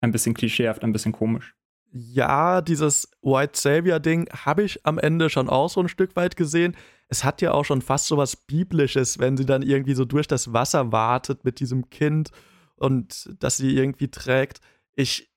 [0.01, 1.55] ein bisschen klischeehaft, ein bisschen komisch
[1.93, 6.75] ja, dieses White Savior-Ding habe ich am Ende schon auch so ein Stück weit gesehen.
[7.13, 10.25] Es hat ja auch schon fast so was Biblisches, wenn sie dann irgendwie so durch
[10.25, 12.31] das Wasser wartet mit diesem Kind
[12.75, 14.61] und das sie irgendwie trägt.
[14.95, 15.31] Ich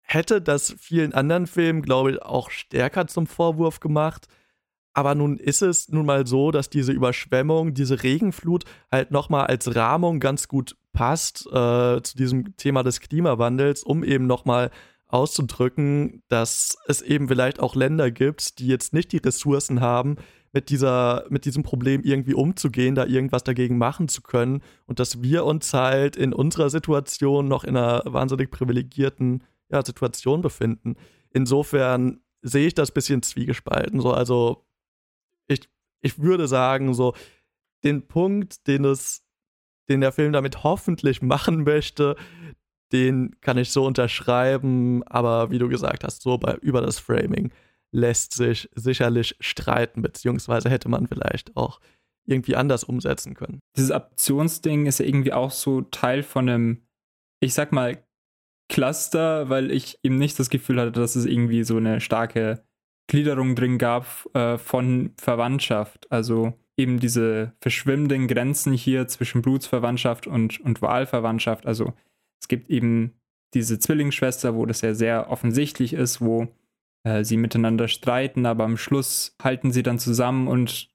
[0.00, 4.26] hätte das vielen anderen Filmen, glaube ich, auch stärker zum Vorwurf gemacht.
[4.92, 9.76] Aber nun ist es nun mal so, dass diese Überschwemmung, diese Regenflut halt nochmal als
[9.76, 14.72] Rahmung ganz gut passt äh, zu diesem Thema des Klimawandels, um eben nochmal
[15.06, 20.16] auszudrücken, dass es eben vielleicht auch Länder gibt, die jetzt nicht die Ressourcen haben,
[20.52, 25.22] mit dieser, mit diesem Problem irgendwie umzugehen, da irgendwas dagegen machen zu können und dass
[25.22, 30.96] wir uns halt in unserer Situation noch in einer wahnsinnig privilegierten ja, Situation befinden.
[31.32, 34.00] Insofern sehe ich das ein bisschen zwiegespalten.
[34.00, 34.64] So, also
[35.46, 35.68] ich,
[36.00, 37.14] ich würde sagen, so
[37.84, 39.22] den Punkt, den es,
[39.88, 42.16] den der Film damit hoffentlich machen möchte,
[42.92, 47.52] den kann ich so unterschreiben, aber wie du gesagt hast, so bei, über das Framing
[47.92, 51.80] lässt sich sicherlich streiten, beziehungsweise hätte man vielleicht auch
[52.26, 53.60] irgendwie anders umsetzen können.
[53.76, 56.82] Dieses Optionsding ist ja irgendwie auch so Teil von einem,
[57.40, 58.02] ich sag mal,
[58.68, 62.62] Cluster, weil ich eben nicht das Gefühl hatte, dass es irgendwie so eine starke
[63.08, 66.10] Gliederung drin gab äh, von Verwandtschaft.
[66.12, 71.66] Also eben diese verschwimmenden Grenzen hier zwischen Blutsverwandtschaft und, und Wahlverwandtschaft.
[71.66, 71.92] Also
[72.40, 73.14] es gibt eben
[73.52, 76.48] diese Zwillingsschwester, wo das ja sehr offensichtlich ist, wo
[77.04, 80.90] äh, sie miteinander streiten, aber am Schluss halten sie dann zusammen und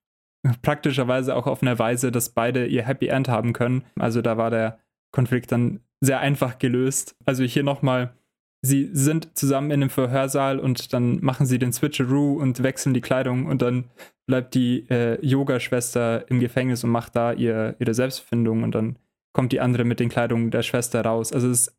[0.62, 3.84] praktischerweise auch auf eine Weise, dass beide ihr Happy End haben können.
[3.98, 4.80] Also da war der
[5.12, 7.16] Konflikt dann sehr einfach gelöst.
[7.26, 8.14] Also hier nochmal,
[8.62, 13.02] sie sind zusammen in einem Verhörsaal und dann machen sie den Switcheroo und wechseln die
[13.02, 13.86] Kleidung und dann
[14.28, 18.98] bleibt die äh, Yoga-Schwester im Gefängnis und macht da ihr, ihre Selbstfindung und dann
[19.34, 21.32] kommt die andere mit den Kleidungen der Schwester raus.
[21.32, 21.78] Also es ist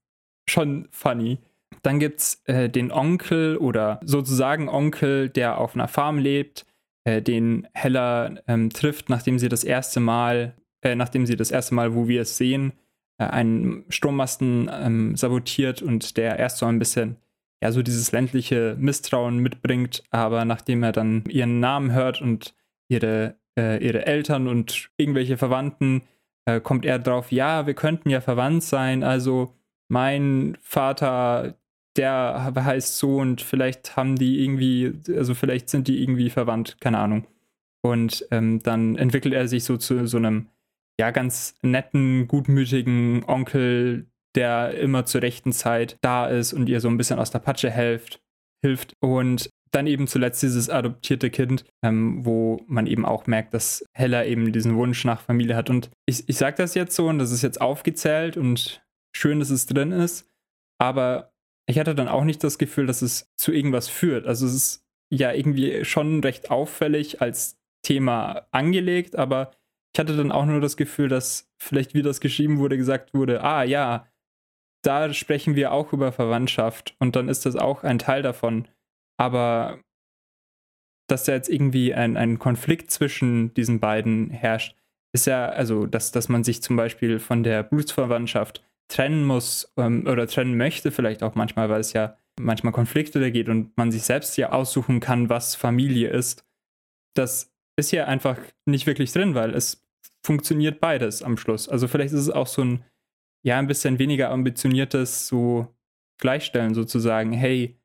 [0.49, 1.39] schon funny.
[1.83, 6.67] Dann gibt es äh, den Onkel oder sozusagen Onkel, der auf einer Farm lebt,
[7.05, 11.75] äh, den Hella ähm, trifft, nachdem sie das erste Mal, äh, nachdem sie das erste
[11.75, 12.73] Mal, wo wir es sehen,
[13.19, 17.17] äh, einen Strommasten ähm, sabotiert und der erst so ein bisschen
[17.63, 22.55] ja so dieses ländliche Misstrauen mitbringt, aber nachdem er dann ihren Namen hört und
[22.89, 26.03] ihre, äh, ihre Eltern und irgendwelche Verwandten
[26.45, 29.55] äh, kommt er drauf, ja, wir könnten ja verwandt sein, also
[29.89, 31.55] mein Vater,
[31.97, 36.99] der heißt so und vielleicht haben die irgendwie, also vielleicht sind die irgendwie verwandt, keine
[36.99, 37.27] Ahnung.
[37.83, 40.49] Und ähm, dann entwickelt er sich so zu so einem,
[40.99, 46.89] ja, ganz netten, gutmütigen Onkel, der immer zur rechten Zeit da ist und ihr so
[46.89, 48.21] ein bisschen aus der Patsche hilft.
[48.63, 48.95] hilft.
[49.01, 54.25] Und dann eben zuletzt dieses adoptierte Kind, ähm, wo man eben auch merkt, dass Hella
[54.25, 55.71] eben diesen Wunsch nach Familie hat.
[55.71, 58.83] Und ich, ich sage das jetzt so und das ist jetzt aufgezählt und
[59.17, 60.31] schön, dass es drin ist,
[60.79, 61.33] aber
[61.69, 64.27] ich hatte dann auch nicht das Gefühl, dass es zu irgendwas führt.
[64.27, 69.53] Also es ist ja irgendwie schon recht auffällig als Thema angelegt, aber
[69.95, 73.43] ich hatte dann auch nur das Gefühl, dass vielleicht wie das geschrieben wurde, gesagt wurde,
[73.43, 74.07] ah ja,
[74.85, 78.69] da sprechen wir auch über Verwandtschaft und dann ist das auch ein Teil davon.
[79.19, 79.81] Aber
[81.09, 84.77] dass da jetzt irgendwie ein, ein Konflikt zwischen diesen beiden herrscht,
[85.13, 90.07] ist ja, also, dass, dass man sich zum Beispiel von der Blutsverwandtschaft trennen muss ähm,
[90.07, 93.91] oder trennen möchte, vielleicht auch manchmal, weil es ja manchmal Konflikte da geht und man
[93.91, 96.45] sich selbst ja aussuchen kann, was Familie ist.
[97.15, 99.87] Das ist hier einfach nicht wirklich drin, weil es
[100.25, 101.69] funktioniert beides am Schluss.
[101.69, 102.85] Also vielleicht ist es auch so ein,
[103.45, 105.75] ja, ein bisschen weniger ambitioniertes so
[106.19, 107.79] Gleichstellen sozusagen, hey,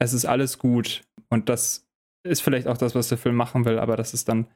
[0.00, 1.88] es ist alles gut und das
[2.24, 4.48] ist vielleicht auch das, was der Film machen will, aber das ist dann,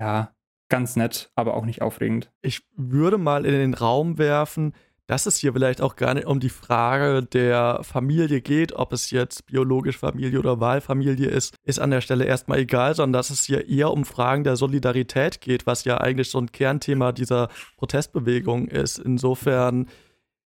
[0.00, 0.34] ja,
[0.74, 2.32] ganz nett, aber auch nicht aufregend.
[2.42, 4.74] Ich würde mal in den Raum werfen,
[5.06, 9.12] dass es hier vielleicht auch gar nicht um die Frage der Familie geht, ob es
[9.12, 13.44] jetzt biologisch Familie oder Wahlfamilie ist, ist an der Stelle erstmal egal, sondern dass es
[13.44, 18.66] hier eher um Fragen der Solidarität geht, was ja eigentlich so ein Kernthema dieser Protestbewegung
[18.66, 18.98] ist.
[18.98, 19.88] Insofern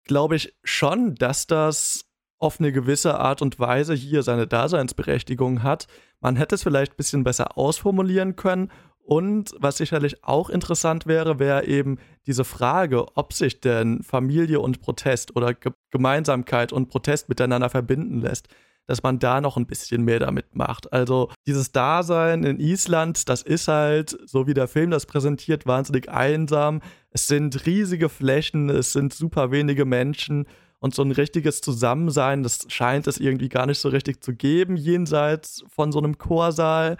[0.03, 2.05] glaube ich schon, dass das
[2.37, 5.87] auf eine gewisse Art und Weise hier seine Daseinsberechtigung hat.
[6.19, 8.71] Man hätte es vielleicht ein bisschen besser ausformulieren können
[9.03, 14.81] und was sicherlich auch interessant wäre, wäre eben diese Frage, ob sich denn Familie und
[14.81, 18.47] Protest oder Ge Gemeinsamkeit und Protest miteinander verbinden lässt,
[18.87, 20.93] dass man da noch ein bisschen mehr damit macht.
[20.93, 26.09] Also dieses Dasein in Island, das ist halt, so wie der Film das präsentiert, wahnsinnig
[26.09, 26.81] einsam.
[27.09, 30.45] Es sind riesige Flächen, es sind super wenige Menschen
[30.79, 34.77] und so ein richtiges Zusammensein, das scheint es irgendwie gar nicht so richtig zu geben,
[34.77, 36.97] jenseits von so einem Chorsaal.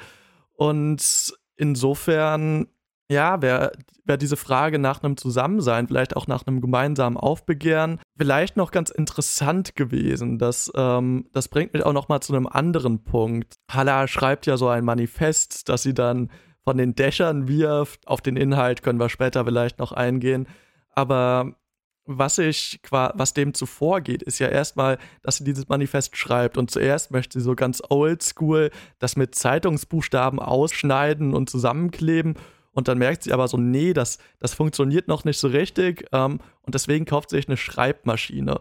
[0.54, 2.68] Und insofern,
[3.10, 3.72] ja, wäre
[4.04, 8.90] wär diese Frage nach einem Zusammensein, vielleicht auch nach einem gemeinsamen Aufbegehren, vielleicht noch ganz
[8.90, 10.40] interessant gewesen.
[10.40, 13.56] Das, ähm, das bringt mich auch noch mal zu einem anderen Punkt.
[13.72, 16.32] Halla schreibt ja so ein Manifest, das sie dann
[16.64, 18.08] von den Dächern wirft.
[18.08, 20.48] Auf den Inhalt können wir später vielleicht noch eingehen.
[20.94, 21.56] Aber
[22.06, 26.72] was ich was dem zuvor geht, ist ja erstmal, dass sie dieses Manifest schreibt und
[26.72, 32.36] zuerst möchte sie so ganz oldschool das mit Zeitungsbuchstaben ausschneiden und zusammenkleben
[32.72, 36.40] und dann merkt sie aber so, nee, das, das funktioniert noch nicht so richtig ähm,
[36.62, 38.60] und deswegen kauft sie sich eine Schreibmaschine.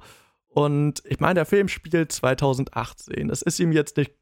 [0.48, 3.31] Und ich meine, der Film spielt 2018.
[3.31, 4.12] Es ist ihm jetzt nicht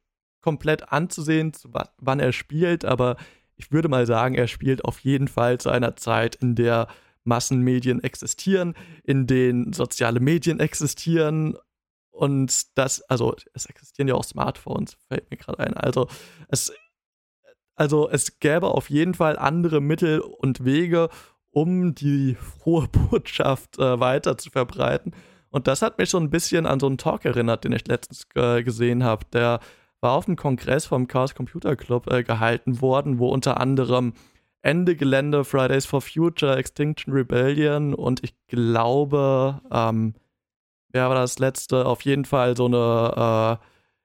[0.43, 1.53] komplett anzusehen,
[1.99, 3.17] wann er spielt, aber
[3.57, 6.87] ich würde mal sagen, er spielt auf jeden Fall zu einer Zeit, in der
[7.29, 11.57] Massenmedien existieren, in denen soziale Medien existieren
[12.11, 15.75] und das, also es existieren ja auch Smartphones, fällt mir gerade ein.
[15.75, 16.09] Also
[16.49, 16.73] es,
[17.77, 21.11] also es gäbe auf jeden Fall andere Mittel und Wege,
[21.53, 25.13] um die frohe Botschaft äh, weiter zu verbreiten.
[25.51, 28.27] Und das hat mich so ein bisschen an so einen Talk erinnert, den ich letztens
[28.35, 29.25] äh, gesehen habe.
[29.33, 29.61] Der
[30.01, 34.13] war auf einem Kongress vom Chaos Computer Club äh, gehalten worden, wo unter anderem
[34.63, 40.15] Ende Gelände, Fridays for Future, Extinction Rebellion und ich glaube, ähm,
[40.91, 41.87] wer war das letzte?
[41.87, 43.65] Auf jeden Fall so eine äh,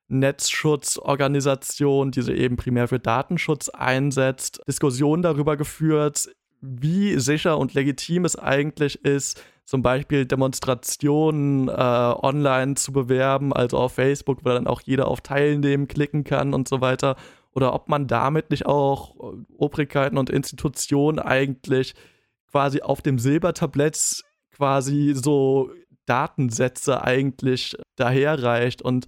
[0.09, 6.29] Netzschutzorganisation, die sich eben primär für Datenschutz einsetzt, Diskussionen darüber geführt,
[6.61, 13.77] wie sicher und legitim es eigentlich ist, zum Beispiel Demonstrationen äh, online zu bewerben, also
[13.77, 17.15] auf Facebook, wo dann auch jeder auf Teilnehmen klicken kann und so weiter
[17.53, 21.93] oder ob man damit nicht auch äh, Obrigkeiten und Institutionen eigentlich
[22.51, 25.71] quasi auf dem Silbertablett quasi so
[26.05, 29.07] Datensätze eigentlich daherreicht und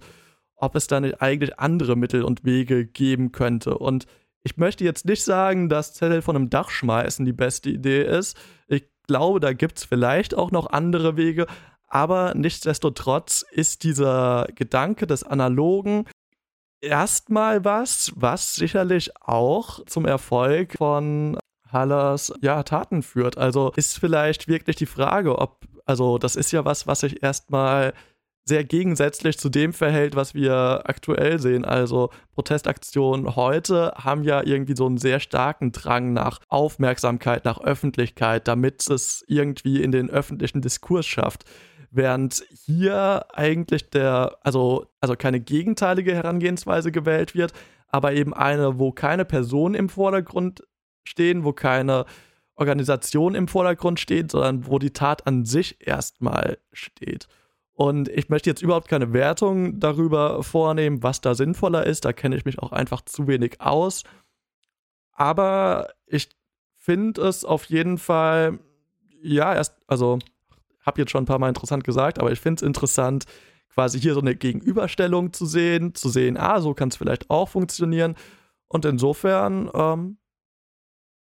[0.56, 3.76] ob es da nicht eigentlich andere Mittel und Wege geben könnte.
[3.78, 4.06] Und
[4.42, 8.36] ich möchte jetzt nicht sagen, dass Zettel von einem Dach schmeißen die beste Idee ist.
[8.68, 11.46] Ich glaube, da gibt es vielleicht auch noch andere Wege,
[11.88, 16.06] aber nichtsdestotrotz ist dieser Gedanke des Analogen
[16.86, 21.38] erstmal was, was sicherlich auch zum Erfolg von
[21.70, 23.38] Hallers ja, Taten führt.
[23.38, 27.92] Also ist vielleicht wirklich die Frage, ob, also das ist ja was, was sich erstmal
[28.48, 31.64] sehr gegensätzlich zu dem verhält, was wir aktuell sehen.
[31.64, 38.46] Also Protestaktionen heute haben ja irgendwie so einen sehr starken Drang nach Aufmerksamkeit, nach Öffentlichkeit,
[38.46, 41.44] damit es irgendwie in den öffentlichen Diskurs schafft.
[41.90, 47.52] Während hier eigentlich der, also, also keine gegenteilige Herangehensweise gewählt wird,
[47.88, 50.62] aber eben eine, wo keine Personen im Vordergrund
[51.04, 52.04] stehen, wo keine
[52.56, 57.28] Organisation im Vordergrund steht, sondern wo die Tat an sich erstmal steht.
[57.74, 62.06] Und ich möchte jetzt überhaupt keine Wertung darüber vornehmen, was da sinnvoller ist.
[62.06, 64.02] Da kenne ich mich auch einfach zu wenig aus.
[65.12, 66.30] Aber ich
[66.78, 68.58] finde es auf jeden Fall,
[69.20, 70.18] ja, erst, also
[70.86, 73.24] habe jetzt schon ein paar Mal interessant gesagt, aber ich finde es interessant,
[73.74, 77.48] quasi hier so eine Gegenüberstellung zu sehen, zu sehen, ah, so kann es vielleicht auch
[77.48, 78.14] funktionieren.
[78.68, 80.18] Und insofern, ähm,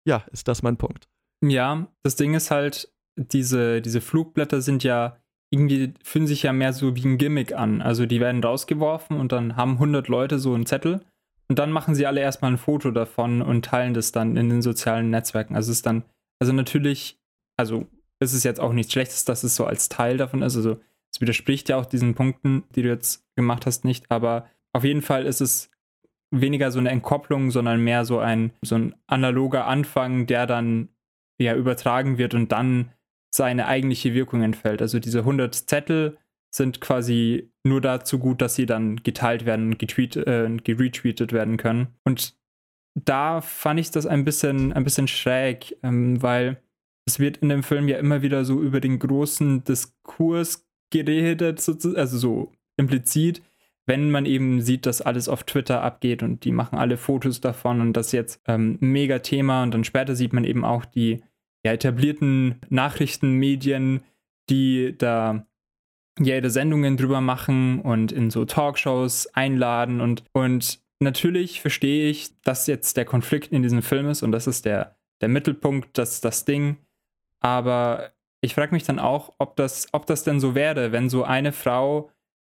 [0.07, 1.07] ja, ist das mein Punkt.
[1.43, 5.17] Ja, das Ding ist halt, diese, diese Flugblätter sind ja
[5.51, 7.81] irgendwie, fühlen sich ja mehr so wie ein Gimmick an.
[7.81, 11.01] Also die werden rausgeworfen und dann haben 100 Leute so einen Zettel
[11.47, 14.61] und dann machen sie alle erstmal ein Foto davon und teilen das dann in den
[14.61, 15.55] sozialen Netzwerken.
[15.55, 16.03] Also es ist dann,
[16.39, 17.19] also natürlich,
[17.57, 17.85] also
[18.19, 20.55] ist es jetzt auch nichts Schlechtes, dass es so als Teil davon ist.
[20.55, 20.79] Also
[21.13, 24.09] es widerspricht ja auch diesen Punkten, die du jetzt gemacht hast, nicht.
[24.09, 25.69] Aber auf jeden Fall ist es
[26.31, 30.89] weniger so eine Entkopplung, sondern mehr so ein, so ein analoger Anfang, der dann
[31.37, 32.91] ja übertragen wird und dann
[33.33, 34.81] seine eigentliche Wirkung entfällt.
[34.81, 36.17] Also diese 100 Zettel
[36.53, 41.57] sind quasi nur dazu gut, dass sie dann geteilt werden und getweet, äh, geretweetet werden
[41.57, 41.87] können.
[42.05, 42.35] Und
[42.95, 46.61] da fand ich das ein bisschen, ein bisschen schräg, ähm, weil
[47.05, 52.17] es wird in dem Film ja immer wieder so über den großen Diskurs geredet, also
[52.17, 53.41] so implizit,
[53.85, 57.81] wenn man eben sieht, dass alles auf Twitter abgeht und die machen alle Fotos davon
[57.81, 61.23] und das jetzt ähm, ein mega Thema und dann später sieht man eben auch die
[61.63, 64.01] ja, etablierten Nachrichtenmedien,
[64.49, 65.45] die da
[66.19, 72.67] jede Sendungen drüber machen und in so Talkshows einladen und, und natürlich verstehe ich, dass
[72.67, 76.45] jetzt der Konflikt in diesem Film ist und das ist der, der Mittelpunkt, das das
[76.45, 76.77] Ding.
[77.41, 81.23] Aber ich frage mich dann auch, ob das, ob das denn so wäre, wenn so
[81.23, 82.11] eine Frau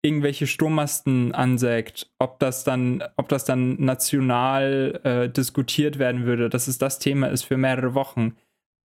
[0.06, 6.68] irgendwelche Strommasten ansägt, ob das dann, ob das dann national äh, diskutiert werden würde, dass
[6.68, 8.36] es das Thema ist für mehrere Wochen.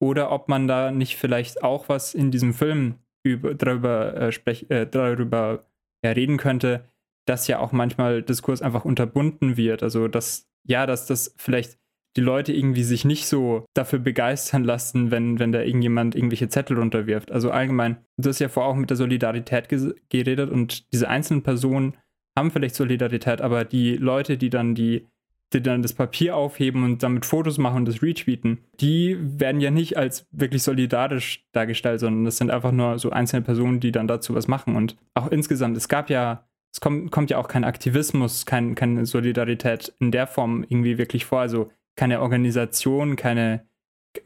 [0.00, 4.68] Oder ob man da nicht vielleicht auch was in diesem Film über, darüber, äh, sprech,
[4.70, 5.66] äh, darüber
[6.04, 6.84] ja, reden könnte,
[7.26, 9.82] dass ja auch manchmal Diskurs einfach unterbunden wird.
[9.82, 11.78] Also dass, ja, dass das vielleicht
[12.16, 16.78] die Leute irgendwie sich nicht so dafür begeistern lassen, wenn, wenn da irgendjemand irgendwelche Zettel
[16.78, 17.32] runterwirft.
[17.32, 19.68] Also allgemein, du hast ja vorher auch mit der Solidarität
[20.10, 21.96] geredet und diese einzelnen Personen
[22.36, 25.08] haben vielleicht Solidarität, aber die Leute, die dann die,
[25.52, 29.70] die dann das Papier aufheben und damit Fotos machen und das retweeten, die werden ja
[29.70, 34.08] nicht als wirklich solidarisch dargestellt, sondern das sind einfach nur so einzelne Personen, die dann
[34.08, 34.76] dazu was machen.
[34.76, 39.04] Und auch insgesamt, es gab ja es kommt, kommt ja auch kein Aktivismus, kein, keine
[39.04, 41.40] Solidarität in der Form irgendwie wirklich vor.
[41.40, 43.66] Also keine Organisation, keine,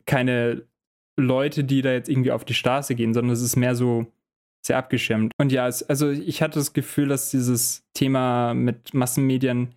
[0.07, 0.66] keine
[1.18, 4.07] Leute, die da jetzt irgendwie auf die Straße gehen, sondern es ist mehr so
[4.66, 5.33] sehr abgeschirmt.
[5.38, 9.74] Und ja, es, also ich hatte das Gefühl, dass dieses Thema mit Massenmedien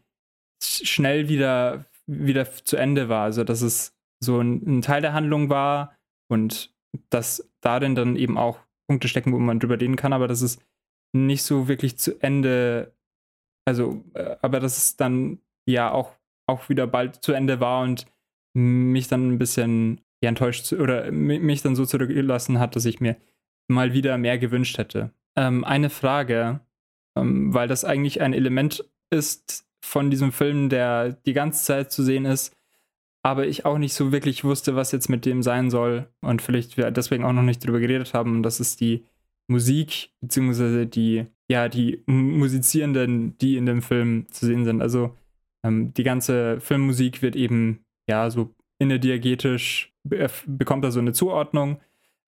[0.61, 3.23] schnell wieder, wieder zu Ende war.
[3.23, 5.95] Also dass es so ein, ein Teil der Handlung war
[6.29, 6.73] und
[7.09, 10.59] dass darin dann eben auch Punkte stecken, wo man drüber reden kann, aber dass es
[11.13, 12.93] nicht so wirklich zu Ende,
[13.65, 16.15] also, äh, aber dass es dann ja auch,
[16.49, 18.05] auch wieder bald zu Ende war und
[18.53, 23.15] mich dann ein bisschen ja, enttäuscht oder mich dann so zurückgelassen hat, dass ich mir
[23.67, 25.11] mal wieder mehr gewünscht hätte.
[25.35, 26.61] Ähm, eine Frage,
[27.15, 32.03] ähm, weil das eigentlich ein Element ist von diesem Film, der die ganze Zeit zu
[32.03, 32.55] sehen ist,
[33.23, 36.77] aber ich auch nicht so wirklich wusste, was jetzt mit dem sein soll und vielleicht
[36.77, 38.35] wir deswegen auch noch nicht drüber geredet haben.
[38.35, 39.05] Und das ist die
[39.47, 44.81] Musik, beziehungsweise die, ja, die Musizierenden, die in dem Film zu sehen sind.
[44.81, 45.15] Also
[45.63, 51.79] ähm, die ganze Filmmusik wird eben, ja, so innerdiagetisch, bekommt da so eine Zuordnung.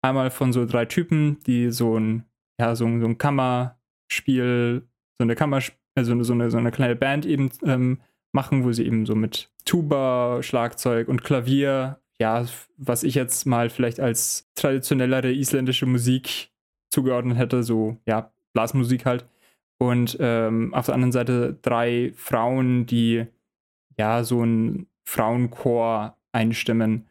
[0.01, 2.23] Einmal von so drei Typen, die so ein,
[2.59, 4.87] ja, so, so ein Kammerspiel,
[5.19, 5.61] so eine Kammer,
[5.95, 7.99] also so eine, so eine kleine Band eben ähm,
[8.31, 12.45] machen, wo sie eben so mit Tuba, Schlagzeug und Klavier, ja,
[12.77, 16.51] was ich jetzt mal vielleicht als traditionellere isländische Musik
[16.89, 19.25] zugeordnet hätte, so ja, Blasmusik halt.
[19.79, 23.25] Und ähm, auf der anderen Seite drei Frauen, die
[23.97, 27.07] ja so ein Frauenchor einstimmen.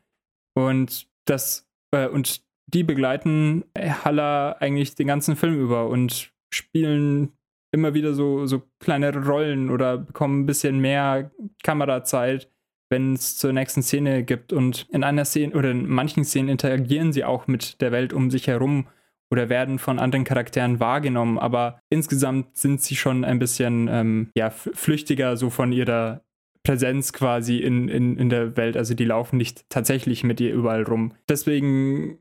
[0.55, 7.33] Und das, äh, und die begleiten Haller eigentlich den ganzen Film über und spielen
[7.72, 11.31] immer wieder so, so kleinere Rollen oder bekommen ein bisschen mehr
[11.62, 12.50] Kamerazeit,
[12.90, 14.52] wenn es zur nächsten Szene gibt.
[14.52, 18.31] Und in einer Szene oder in manchen Szenen interagieren sie auch mit der Welt um
[18.31, 18.88] sich herum
[19.30, 24.50] oder werden von anderen Charakteren wahrgenommen, aber insgesamt sind sie schon ein bisschen ähm, ja,
[24.50, 26.22] flüchtiger so von ihrer
[26.62, 28.76] Präsenz quasi in, in, in der Welt.
[28.76, 31.14] Also die laufen nicht tatsächlich mit ihr überall rum.
[31.28, 32.18] Deswegen,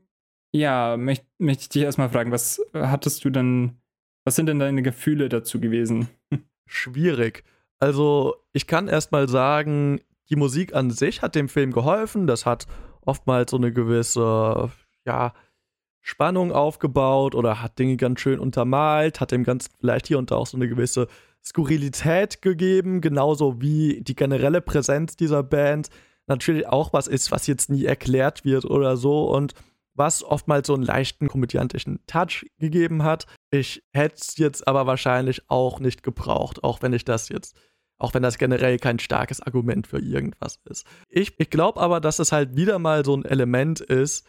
[0.52, 3.76] ja, möchte möcht ich dich erstmal fragen, was hattest du denn,
[4.24, 6.08] was sind denn deine Gefühle dazu gewesen?
[6.66, 7.44] Schwierig.
[7.78, 10.00] Also ich kann erstmal sagen,
[10.30, 12.26] die Musik an sich hat dem Film geholfen.
[12.26, 12.66] Das hat
[13.00, 14.70] oftmals so eine gewisse,
[15.04, 15.34] ja,
[16.06, 20.36] Spannung aufgebaut oder hat Dinge ganz schön untermalt, hat dem Ganzen vielleicht hier und da
[20.36, 21.08] auch so eine gewisse
[21.44, 25.88] Skurrilität gegeben, genauso wie die generelle Präsenz dieser Band
[26.28, 29.54] natürlich auch was ist, was jetzt nie erklärt wird oder so und
[29.94, 33.26] was oftmals so einen leichten komödiantischen Touch gegeben hat.
[33.50, 37.56] Ich hätte es jetzt aber wahrscheinlich auch nicht gebraucht, auch wenn ich das jetzt,
[37.98, 40.86] auch wenn das generell kein starkes Argument für irgendwas ist.
[41.08, 44.24] Ich, ich glaube aber, dass es halt wieder mal so ein Element ist,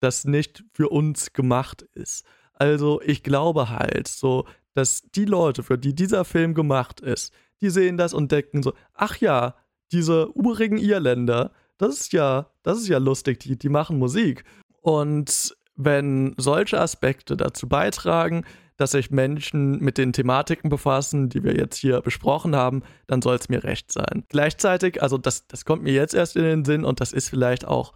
[0.00, 2.24] das nicht für uns gemacht ist.
[2.52, 7.70] Also ich glaube halt so, dass die Leute, für die dieser Film gemacht ist, die
[7.70, 9.54] sehen das und denken so, ach ja,
[9.92, 14.44] diese urigen Irländer, das ist ja, das ist ja lustig, die, die machen Musik.
[14.80, 18.44] Und wenn solche Aspekte dazu beitragen,
[18.76, 23.36] dass sich Menschen mit den Thematiken befassen, die wir jetzt hier besprochen haben, dann soll
[23.36, 24.24] es mir recht sein.
[24.28, 27.66] Gleichzeitig, also das, das kommt mir jetzt erst in den Sinn und das ist vielleicht
[27.66, 27.94] auch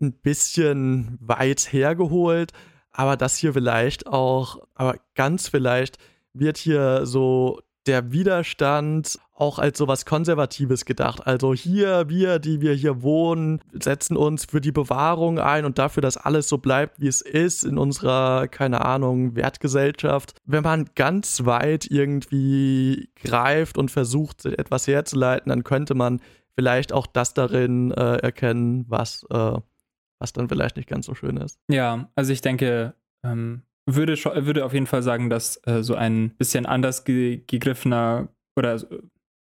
[0.00, 2.52] ein bisschen weit hergeholt,
[2.92, 5.98] aber das hier vielleicht auch, aber ganz vielleicht
[6.32, 11.26] wird hier so der Widerstand auch als so was Konservatives gedacht.
[11.26, 16.02] Also hier, wir, die wir hier wohnen, setzen uns für die Bewahrung ein und dafür,
[16.02, 20.34] dass alles so bleibt, wie es ist in unserer, keine Ahnung, Wertgesellschaft.
[20.44, 26.20] Wenn man ganz weit irgendwie greift und versucht, etwas herzuleiten, dann könnte man
[26.54, 29.58] vielleicht auch das darin äh, erkennen, was, äh,
[30.20, 31.58] was dann vielleicht nicht ganz so schön ist.
[31.68, 32.94] Ja, also ich denke,
[33.24, 38.28] ähm, würde, würde auf jeden Fall sagen, dass äh, so ein bisschen anders ge gegriffener
[38.56, 38.78] oder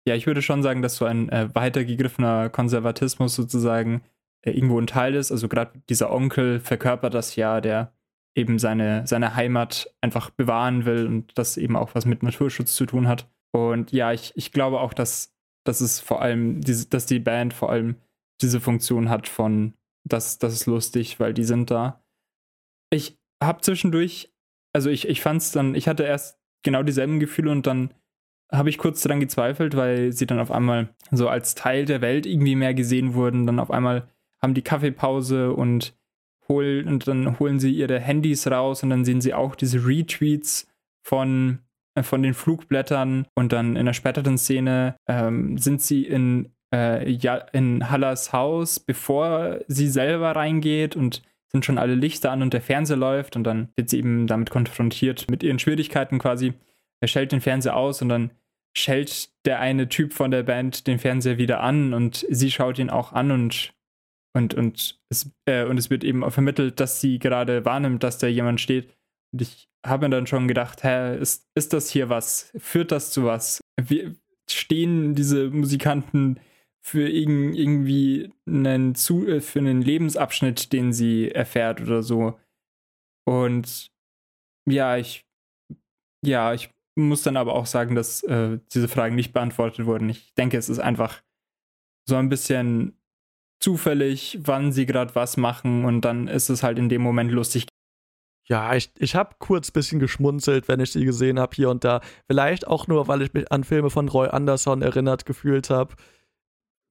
[0.08, 4.02] ja, ich würde schon sagen, dass so ein äh, weiter gegriffener Konservatismus sozusagen
[4.42, 5.32] äh, irgendwo ein Teil ist.
[5.32, 7.94] Also gerade dieser Onkel verkörpert das ja, der
[8.36, 12.86] eben seine, seine Heimat einfach bewahren will und das eben auch was mit Naturschutz zu
[12.86, 13.28] tun hat.
[13.52, 17.54] Und ja, ich, ich glaube auch, dass, dass es vor allem, diese, dass die Band
[17.54, 17.96] vor allem
[18.42, 19.74] diese Funktion hat von,
[20.04, 22.04] das, das ist lustig, weil die sind da.
[22.90, 24.34] Ich habe zwischendurch,
[24.74, 27.94] also ich, ich fand es dann, ich hatte erst genau dieselben Gefühle und dann
[28.52, 32.26] habe ich kurz daran gezweifelt, weil sie dann auf einmal so als Teil der Welt
[32.26, 33.46] irgendwie mehr gesehen wurden.
[33.46, 34.10] Dann auf einmal
[34.42, 35.96] haben die Kaffeepause und
[36.48, 40.68] holen und dann holen sie ihre Handys raus und dann sehen sie auch diese Retweets
[41.04, 41.60] von
[41.96, 47.10] äh, von den Flugblättern und dann in der späteren Szene ähm, sind sie in äh,
[47.10, 52.54] ja, in Hallas Haus, bevor sie selber reingeht und sind schon alle Lichter an und
[52.54, 56.54] der Fernseher läuft und dann wird sie eben damit konfrontiert mit ihren Schwierigkeiten quasi.
[57.02, 58.32] Er stellt den Fernseher aus und dann
[58.78, 62.90] schellt der eine Typ von der Band den Fernseher wieder an und sie schaut ihn
[62.90, 63.74] auch an und
[64.34, 68.28] und und es äh, und es wird eben vermittelt, dass sie gerade wahrnimmt, dass da
[68.28, 68.94] jemand steht.
[69.32, 72.52] Und ich habe mir dann schon gedacht, hä, ist, ist das hier was?
[72.58, 73.62] Führt das zu was?
[73.82, 74.16] Wie,
[74.52, 76.40] stehen diese Musikanten
[76.82, 82.40] für irgendwie einen, zu, äh, für einen Lebensabschnitt, den sie erfährt oder so?
[83.26, 83.92] Und
[84.66, 85.26] ja, ich
[86.26, 90.10] ja, ich muss dann aber auch sagen, dass äh, diese Fragen nicht beantwortet wurden.
[90.10, 91.22] Ich denke, es ist einfach
[92.08, 92.98] so ein bisschen
[93.62, 97.68] zufällig, wann sie gerade was machen und dann ist es halt in dem Moment lustig.
[98.48, 101.84] Ja, ich, ich habe kurz ein bisschen geschmunzelt, wenn ich sie gesehen habe hier und
[101.84, 102.02] da.
[102.26, 105.94] Vielleicht auch nur, weil ich mich an Filme von Roy Anderson erinnert gefühlt habe.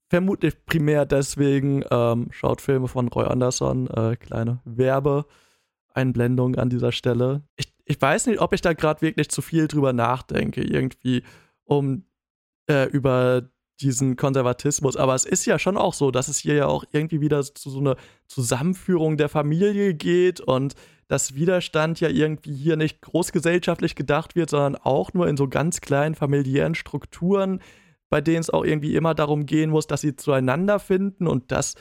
[0.09, 1.85] Vermutlich primär deswegen.
[1.91, 7.43] Ähm, schaut Filme von Roy Anderson, äh, kleine Werbeeinblendung an dieser Stelle.
[7.57, 11.23] Ich ich weiß nicht, ob ich da gerade wirklich zu viel drüber nachdenke, irgendwie,
[11.65, 12.05] um
[12.69, 13.49] äh, über
[13.81, 14.97] diesen Konservatismus.
[14.97, 17.71] Aber es ist ja schon auch so, dass es hier ja auch irgendwie wieder zu
[17.71, 17.97] so einer
[18.27, 20.75] Zusammenführung der Familie geht und
[21.07, 25.81] dass Widerstand ja irgendwie hier nicht großgesellschaftlich gedacht wird, sondern auch nur in so ganz
[25.81, 27.61] kleinen familiären Strukturen,
[28.11, 31.75] bei denen es auch irgendwie immer darum gehen muss, dass sie zueinander finden und dass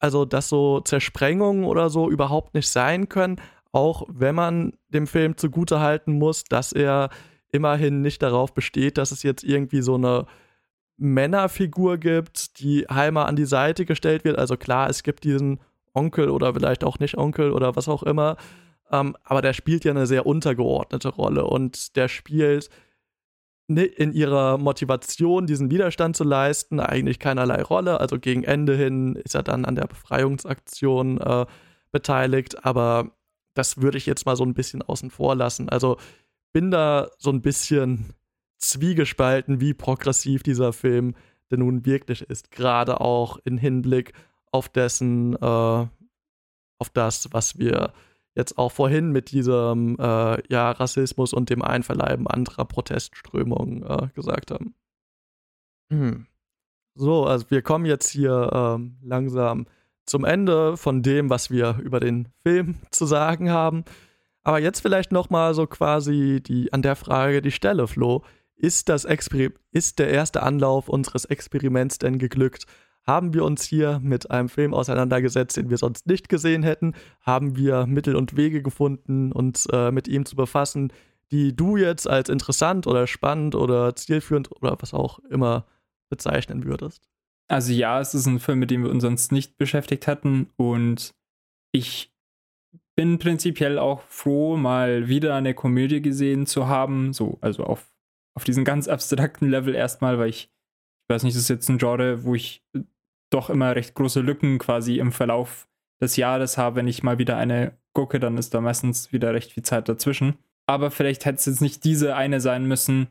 [0.00, 3.40] also dass so Zersprengungen oder so überhaupt nicht sein können,
[3.72, 7.10] auch wenn man dem Film zugutehalten muss, dass er
[7.50, 10.26] immerhin nicht darauf besteht, dass es jetzt irgendwie so eine
[10.96, 14.38] Männerfigur gibt, die Heimer an die Seite gestellt wird.
[14.38, 15.60] Also klar, es gibt diesen
[15.94, 18.36] Onkel oder vielleicht auch nicht Onkel oder was auch immer.
[18.90, 22.70] Ähm, aber der spielt ja eine sehr untergeordnete Rolle und der spielt
[23.68, 28.00] in ihrer Motivation, diesen Widerstand zu leisten, eigentlich keinerlei Rolle.
[28.00, 31.46] Also gegen Ende hin ist er dann an der Befreiungsaktion äh,
[31.92, 33.10] beteiligt, aber
[33.54, 35.68] das würde ich jetzt mal so ein bisschen außen vor lassen.
[35.68, 35.98] Also
[36.52, 38.14] bin da so ein bisschen
[38.58, 41.14] zwiegespalten, wie progressiv dieser Film
[41.50, 42.50] denn nun wirklich ist.
[42.50, 44.12] Gerade auch im Hinblick
[44.50, 45.86] auf dessen, äh,
[46.78, 47.92] auf das, was wir
[48.38, 54.52] jetzt auch vorhin mit diesem äh, ja, Rassismus und dem Einverleiben anderer Protestströmungen äh, gesagt
[54.52, 54.74] haben.
[55.90, 56.26] Hm.
[56.94, 59.66] So, also wir kommen jetzt hier ähm, langsam
[60.06, 63.84] zum Ende von dem, was wir über den Film zu sagen haben.
[64.42, 68.22] Aber jetzt vielleicht noch mal so quasi die an der Frage die Stelle, Flo.
[68.56, 69.06] Ist, das
[69.70, 72.66] ist der erste Anlauf unseres Experiments denn geglückt?
[73.08, 76.92] Haben wir uns hier mit einem Film auseinandergesetzt, den wir sonst nicht gesehen hätten?
[77.22, 80.92] Haben wir Mittel und Wege gefunden, uns äh, mit ihm zu befassen,
[81.30, 85.64] die du jetzt als interessant oder spannend oder zielführend oder was auch immer
[86.10, 87.08] bezeichnen würdest?
[87.48, 91.14] Also ja, es ist ein Film, mit dem wir uns sonst nicht beschäftigt hatten und
[91.72, 92.12] ich
[92.94, 97.90] bin prinzipiell auch froh, mal wieder eine Komödie gesehen zu haben, so also auf
[98.34, 100.50] auf diesem ganz abstrakten Level erstmal, weil ich
[101.08, 102.62] ich weiß nicht, das ist jetzt ein Genre, wo ich
[103.30, 105.68] doch immer recht große Lücken quasi im Verlauf
[106.00, 109.52] des Jahres habe, wenn ich mal wieder eine gucke, dann ist da meistens wieder recht
[109.52, 110.38] viel Zeit dazwischen.
[110.66, 113.08] Aber vielleicht hätte es jetzt nicht diese eine sein müssen.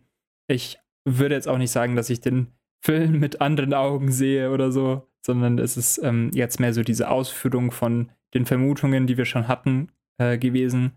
[0.48, 2.54] Ich würde jetzt auch nicht sagen, dass ich den
[2.86, 7.10] Film mit anderen Augen sehe oder so, sondern es ist ähm, jetzt mehr so diese
[7.10, 10.94] Ausführung von den Vermutungen, die wir schon hatten, äh, gewesen.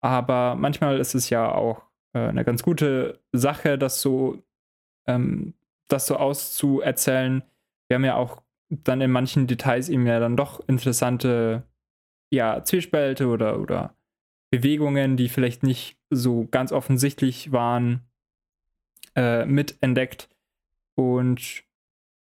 [0.00, 1.82] Aber manchmal ist es ja auch
[2.14, 4.42] äh, eine ganz gute Sache, das so,
[5.06, 5.54] ähm,
[5.88, 7.42] das so auszuerzählen.
[7.92, 11.64] Wir haben ja auch dann in manchen Details eben ja dann doch interessante
[12.30, 13.94] ja, Zwiespälte oder, oder
[14.50, 18.00] Bewegungen, die vielleicht nicht so ganz offensichtlich waren,
[19.14, 20.30] äh, mitentdeckt.
[20.94, 21.64] Und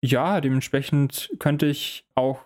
[0.03, 2.39] ja, dementsprechend könnte ich auch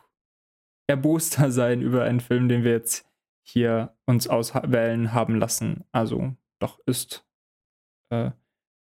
[0.87, 3.05] erboster sein über einen Film, den wir jetzt
[3.43, 5.83] hier uns auswählen haben lassen.
[5.91, 7.27] Also doch ist,
[8.09, 8.31] äh,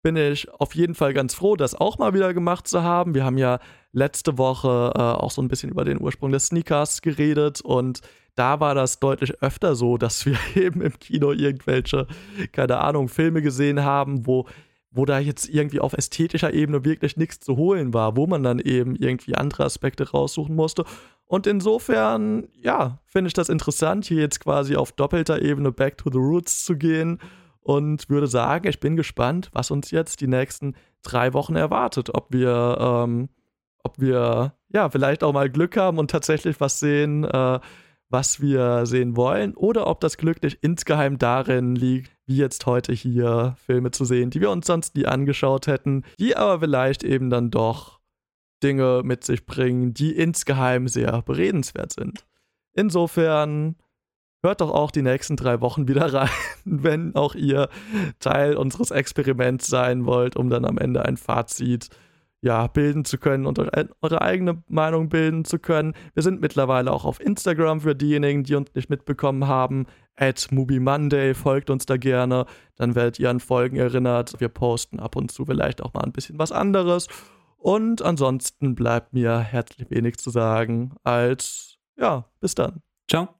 [0.01, 3.15] bin ich auf jeden Fall ganz froh, das auch mal wieder gemacht zu haben.
[3.15, 3.59] Wir haben ja
[3.91, 8.01] letzte Woche äh, auch so ein bisschen über den Ursprung des Sneakers geredet und
[8.35, 12.07] da war das deutlich öfter so, dass wir eben im Kino irgendwelche,
[12.51, 14.45] keine Ahnung, Filme gesehen haben, wo,
[14.97, 18.59] wo da jetzt irgendwie auf ästhetischer Ebene wirklich nichts zu holen war, wo man dann
[18.59, 20.83] eben irgendwie andere Aspekte raussuchen musste.
[21.25, 26.09] Und insofern, ja, finde ich das interessant, hier jetzt quasi auf doppelter Ebene back to
[26.11, 27.19] the roots zu gehen
[27.61, 32.09] und würde sagen, ich bin gespannt, was uns jetzt die nächsten drei Wochen erwartet.
[32.13, 33.29] Ob wir, ähm,
[33.83, 37.59] ob wir ja vielleicht auch mal Glück haben und tatsächlich was sehen, äh,
[38.09, 42.93] was wir sehen wollen, oder ob das Glück nicht insgeheim darin liegt, wie jetzt heute
[42.93, 47.29] hier Filme zu sehen, die wir uns sonst nie angeschaut hätten, die aber vielleicht eben
[47.29, 47.99] dann doch
[48.63, 52.25] Dinge mit sich bringen, die insgeheim sehr beredenswert sind.
[52.73, 53.75] Insofern
[54.43, 56.29] hört doch auch die nächsten drei Wochen wieder rein,
[56.63, 57.69] wenn auch ihr
[58.19, 61.89] Teil unseres Experiments sein wollt, um dann am Ende ein Fazit
[62.41, 65.93] ja, bilden zu können und eure eigene Meinung bilden zu können.
[66.13, 69.85] Wir sind mittlerweile auch auf Instagram für diejenigen, die uns nicht mitbekommen haben.
[70.15, 72.45] At Monday, folgt uns da gerne.
[72.75, 74.39] Dann werdet ihr an Folgen erinnert.
[74.39, 77.07] Wir posten ab und zu vielleicht auch mal ein bisschen was anderes.
[77.57, 82.81] Und ansonsten bleibt mir herzlich wenig zu sagen als, ja, bis dann.
[83.09, 83.36] Ciao.